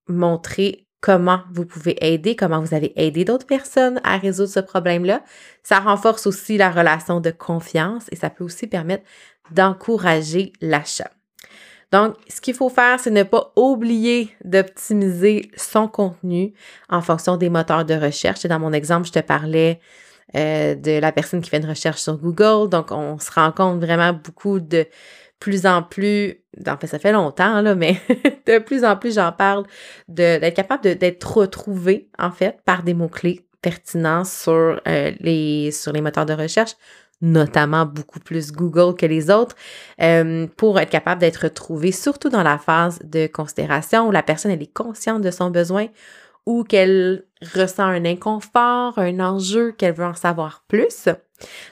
montrer 0.09 0.87
comment 1.01 1.41
vous 1.53 1.65
pouvez 1.65 1.97
aider, 2.05 2.37
comment 2.37 2.61
vous 2.61 2.75
avez 2.75 2.93
aidé 2.97 3.25
d'autres 3.25 3.47
personnes 3.47 4.01
à 4.05 4.19
résoudre 4.19 4.51
ce 4.51 4.61
problème-là. 4.61 5.25
Ça 5.63 5.81
renforce 5.81 6.27
aussi 6.27 6.59
la 6.59 6.71
relation 6.71 7.21
de 7.21 7.31
confiance 7.31 8.05
et 8.13 8.17
ça 8.17 8.29
peut 8.29 8.45
aussi 8.45 8.67
permettre 8.67 9.05
d'encourager 9.51 10.53
l'achat. 10.61 11.11
Donc, 11.93 12.15
ce 12.29 12.41
qu'il 12.41 12.55
faut 12.55 12.69
faire, 12.69 13.01
c'est 13.01 13.11
ne 13.11 13.25
pas 13.25 13.53
oublier 13.57 14.31
d'optimiser 14.45 15.51
son 15.57 15.89
contenu 15.89 16.53
en 16.89 17.01
fonction 17.01 17.37
des 17.37 17.51
moteurs 17.51 17.85
de 17.85 17.95
recherche. 17.95 18.45
Et 18.45 18.49
dans 18.49 18.61
mon 18.61 18.73
exemple, 18.73 19.07
je 19.09 19.13
te 19.13 19.19
parlais 19.19 19.81
euh, 20.37 20.77
de 20.77 21.01
la 21.01 21.11
personne 21.11 21.41
qui 21.41 21.51
fait 21.51 21.59
une 21.59 21.69
recherche 21.69 22.01
sur 22.01 22.17
Google. 22.17 22.69
Donc, 22.69 22.93
on 22.93 23.19
se 23.19 23.31
rend 23.33 23.51
compte 23.51 23.81
vraiment 23.81 24.13
beaucoup 24.13 24.61
de 24.61 24.87
plus 25.41 25.67
en 25.67 25.83
plus, 25.83 26.39
en 26.67 26.77
fait, 26.77 26.87
ça 26.87 26.99
fait 26.99 27.13
longtemps, 27.13 27.63
là, 27.63 27.75
mais 27.75 27.97
de 28.47 28.59
plus 28.59 28.85
en 28.85 28.97
plus, 28.97 29.15
j'en 29.15 29.33
parle, 29.33 29.65
d'être 30.07 30.55
capable 30.55 30.83
d'être 30.83 31.37
retrouvé, 31.37 32.09
en 32.19 32.31
fait, 32.31 32.59
par 32.65 32.83
des 32.83 32.95
mots-clés 32.95 33.47
pertinents 33.63 34.25
sur, 34.25 34.81
euh, 34.87 35.13
les, 35.19 35.71
sur 35.73 35.93
les 35.93 36.03
moteurs 36.03 36.27
de 36.27 36.35
recherche 36.35 36.73
notamment 37.21 37.87
beaucoup 37.87 38.21
plus 38.21 38.53
Google 38.53 38.97
que 38.97 39.07
les 39.07 39.31
autres, 39.31 39.57
euh, 40.01 40.47
pour 40.57 40.79
être 40.79 40.91
capable 40.91 41.21
d'être 41.21 41.49
trouvé, 41.49 41.93
surtout 41.93 42.29
dans 42.29 42.43
la 42.43 42.59
phase 42.59 42.99
de 43.05 43.27
considération 43.27 44.09
où 44.09 44.11
la 44.11 44.23
personne 44.23 44.51
est 44.51 44.73
consciente 44.73 45.23
de 45.23 45.31
son 45.31 45.51
besoin 45.51 45.89
ou 46.47 46.65
qu'elle 46.65 47.25
ressent 47.55 47.85
un 47.85 48.05
inconfort, 48.05 48.99
un 48.99 49.21
enjeu, 49.21 49.73
qu'elle 49.73 49.95
veut 49.95 50.05
en 50.05 50.15
savoir 50.15 50.65
plus. 50.69 51.09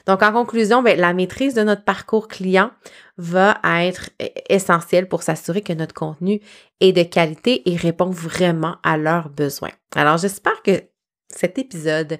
Donc, 0.07 0.23
en 0.23 0.31
conclusion, 0.31 0.81
ben, 0.81 0.99
la 0.99 1.13
maîtrise 1.13 1.53
de 1.53 1.63
notre 1.63 1.83
parcours 1.83 2.27
client 2.27 2.71
va 3.17 3.57
être 3.63 4.09
essentielle 4.47 5.07
pour 5.07 5.23
s'assurer 5.23 5.61
que 5.61 5.73
notre 5.73 5.93
contenu 5.93 6.39
est 6.79 6.93
de 6.93 7.03
qualité 7.03 7.69
et 7.69 7.75
répond 7.75 8.09
vraiment 8.09 8.77
à 8.83 8.97
leurs 8.97 9.29
besoins. 9.29 9.71
Alors, 9.95 10.17
j'espère 10.17 10.61
que 10.63 10.83
cet 11.27 11.59
épisode 11.59 12.19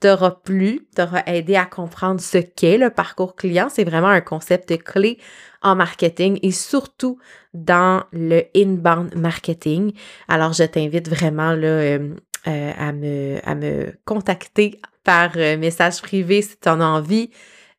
t'aura 0.00 0.42
plu, 0.42 0.86
t'aura 0.94 1.22
aidé 1.26 1.56
à 1.56 1.64
comprendre 1.66 2.20
ce 2.20 2.38
qu'est 2.38 2.78
le 2.78 2.90
parcours 2.90 3.34
client. 3.34 3.68
C'est 3.68 3.84
vraiment 3.84 4.08
un 4.08 4.20
concept 4.20 4.76
clé 4.82 5.18
en 5.62 5.74
marketing 5.74 6.38
et 6.42 6.52
surtout 6.52 7.18
dans 7.54 8.04
le 8.12 8.42
inbound 8.56 9.14
marketing. 9.16 9.92
Alors, 10.28 10.52
je 10.52 10.64
t'invite 10.64 11.08
vraiment 11.08 11.52
là, 11.52 11.66
euh, 11.66 12.14
euh, 12.46 12.72
à, 12.78 12.92
me, 12.92 13.38
à 13.44 13.54
me 13.54 13.92
contacter 14.04 14.80
par 15.02 15.32
euh, 15.36 15.56
message 15.56 16.00
privé 16.00 16.42
si 16.42 16.56
tu 16.58 16.68
en 16.68 16.80
as 16.80 16.86
envie. 16.86 17.30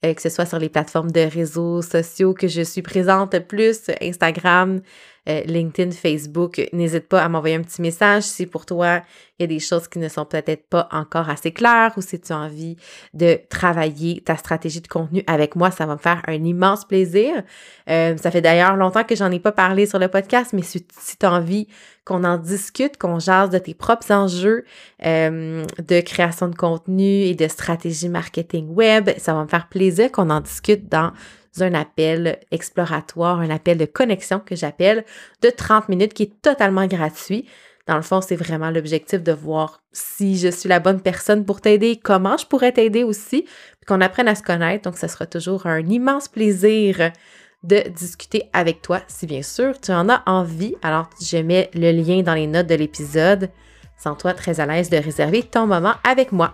que 0.02 0.22
ce 0.22 0.30
soit 0.30 0.46
sur 0.46 0.60
les 0.60 0.70
plateformes 0.70 1.12
de 1.12 1.22
réseaux 1.22 1.82
sociaux 1.82 2.34
que 2.34 2.48
je 2.48 2.62
suis 2.62 2.82
présente 2.82 3.38
plus, 3.40 3.90
Instagram, 4.02 4.82
euh, 5.28 5.42
LinkedIn, 5.46 5.92
Facebook, 5.92 6.62
n'hésite 6.74 7.08
pas 7.08 7.24
à 7.24 7.30
m'envoyer 7.30 7.56
un 7.56 7.62
petit 7.62 7.82
message 7.82 8.24
si 8.24 8.46
pour 8.46 8.66
toi, 8.66 9.02
il 9.38 9.44
y 9.44 9.46
a 9.46 9.48
des 9.48 9.60
choses 9.60 9.88
qui 9.88 10.00
ne 10.00 10.10
sont 10.10 10.26
peut-être 10.26 10.68
pas 10.68 10.88
encore 10.92 11.30
assez 11.30 11.52
claires 11.52 11.94
ou 11.98 12.02
si 12.02 12.20
tu 12.20 12.34
as 12.34 12.38
envie 12.38 12.76
de 13.14 13.40
travailler 13.50 14.22
ta 14.22 14.36
stratégie 14.36 14.82
de 14.82 14.88
contenu 14.88 15.24
avec 15.28 15.56
moi, 15.56 15.72
ça 15.72 15.86
va 15.86 15.94
me 15.94 16.00
faire 16.00 16.22
un 16.28 16.44
immense 16.44 16.86
plaisir. 16.86 17.44
Euh, 17.90 18.18
ça 18.18 18.32
fait 18.32 18.42
d'ailleurs 18.42 18.76
longtemps 18.76 19.04
que 19.04 19.16
j'en 19.16 19.32
ai 19.32 19.40
pas 19.40 19.52
parlé 19.52 19.86
sur 19.86 20.00
le 20.00 20.08
podcast, 20.08 20.52
mais 20.54 20.62
si, 20.62 20.84
tu 20.84 21.26
as 21.26 21.32
envie 21.32 21.68
qu'on 22.06 22.24
en 22.24 22.38
discute, 22.38 22.98
qu'on 22.98 23.20
jase 23.20 23.50
de 23.50 23.60
tes 23.60 23.74
propres 23.74 24.12
enjeux 24.12 24.66
euh, 25.06 25.64
de 25.88 26.02
création 26.02 26.48
de 26.48 26.56
contenu 26.56 27.04
et 27.04 27.36
de 27.36 27.48
stratégie 27.48 28.10
marketing 28.10 28.68
web, 28.70 29.10
ça 29.18 29.34
va 29.34 29.44
me 29.44 29.48
faire 29.48 29.70
plaisir 29.70 30.12
qu'on 30.12 30.30
en 30.30 30.42
discute 30.42 30.90
dans 30.90 31.12
un 31.60 31.74
appel 31.74 32.40
exploratoire, 32.52 33.40
un 33.40 33.50
appel 33.50 33.78
de 33.78 33.86
connexion 33.86 34.40
que 34.40 34.56
j'appelle 34.56 35.06
de 35.42 35.50
30 35.50 35.90
minutes 35.90 36.14
qui 36.14 36.24
est 36.24 36.42
totalement 36.42 36.88
gratuit. 36.88 37.46
Dans 37.88 37.96
le 37.96 38.04
fond, 38.04 38.22
c'est 38.22 38.36
vraiment 38.36 38.70
l'objectif 38.70 39.24
de 39.24 39.32
voir 39.32 39.82
si 39.92 40.38
je 40.38 40.50
suis 40.50 40.70
la 40.70 40.80
bonne 40.80 41.02
personne 41.02 41.44
pour 41.44 41.60
t'aider, 41.60 42.00
comment 42.02 42.38
je 42.38 42.46
pourrais 42.46 42.72
t'aider 42.72 43.04
aussi, 43.04 43.42
puis 43.42 43.86
qu'on 43.88 44.02
apprenne 44.02 44.28
à 44.28 44.36
se 44.36 44.44
connaître. 44.44 44.84
Donc, 44.84 44.98
ce 44.98 45.08
sera 45.08 45.26
toujours 45.26 45.66
un 45.66 45.80
immense 45.80 46.28
plaisir 46.28 47.12
de 47.64 47.90
discuter 47.90 48.44
avec 48.54 48.82
toi, 48.82 49.02
si 49.08 49.26
bien 49.26 49.42
sûr 49.42 49.80
tu 49.82 49.92
en 49.92 50.08
as 50.08 50.22
envie. 50.28 50.76
Alors, 50.84 51.10
je 51.20 51.38
mets 51.38 51.72
le 51.74 51.92
lien 51.92 52.22
dans 52.22 52.36
les 52.36 52.48
notes 52.48 52.68
de 52.68 52.76
l'épisode. 52.76 53.50
Sans 53.98 54.16
toi 54.16 54.34
très 54.34 54.60
à 54.60 54.66
l'aise 54.66 54.90
de 54.90 54.98
réserver 54.98 55.44
ton 55.44 55.66
moment 55.66 55.96
avec 56.04 56.32
moi. 56.32 56.54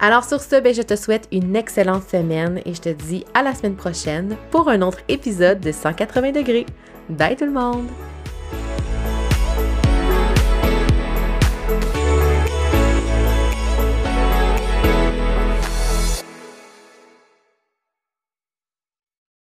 Alors 0.00 0.24
sur 0.24 0.40
ce, 0.40 0.60
ben, 0.60 0.74
je 0.74 0.82
te 0.82 0.96
souhaite 0.96 1.28
une 1.32 1.56
excellente 1.56 2.08
semaine 2.08 2.60
et 2.64 2.74
je 2.74 2.80
te 2.80 2.88
dis 2.88 3.24
à 3.34 3.42
la 3.42 3.54
semaine 3.54 3.76
prochaine 3.76 4.36
pour 4.50 4.68
un 4.68 4.82
autre 4.82 4.98
épisode 5.08 5.60
de 5.60 5.72
180 5.72 6.32
degrés. 6.32 6.66
Bye 7.08 7.36
tout 7.36 7.46
le 7.46 7.52
monde! 7.52 7.88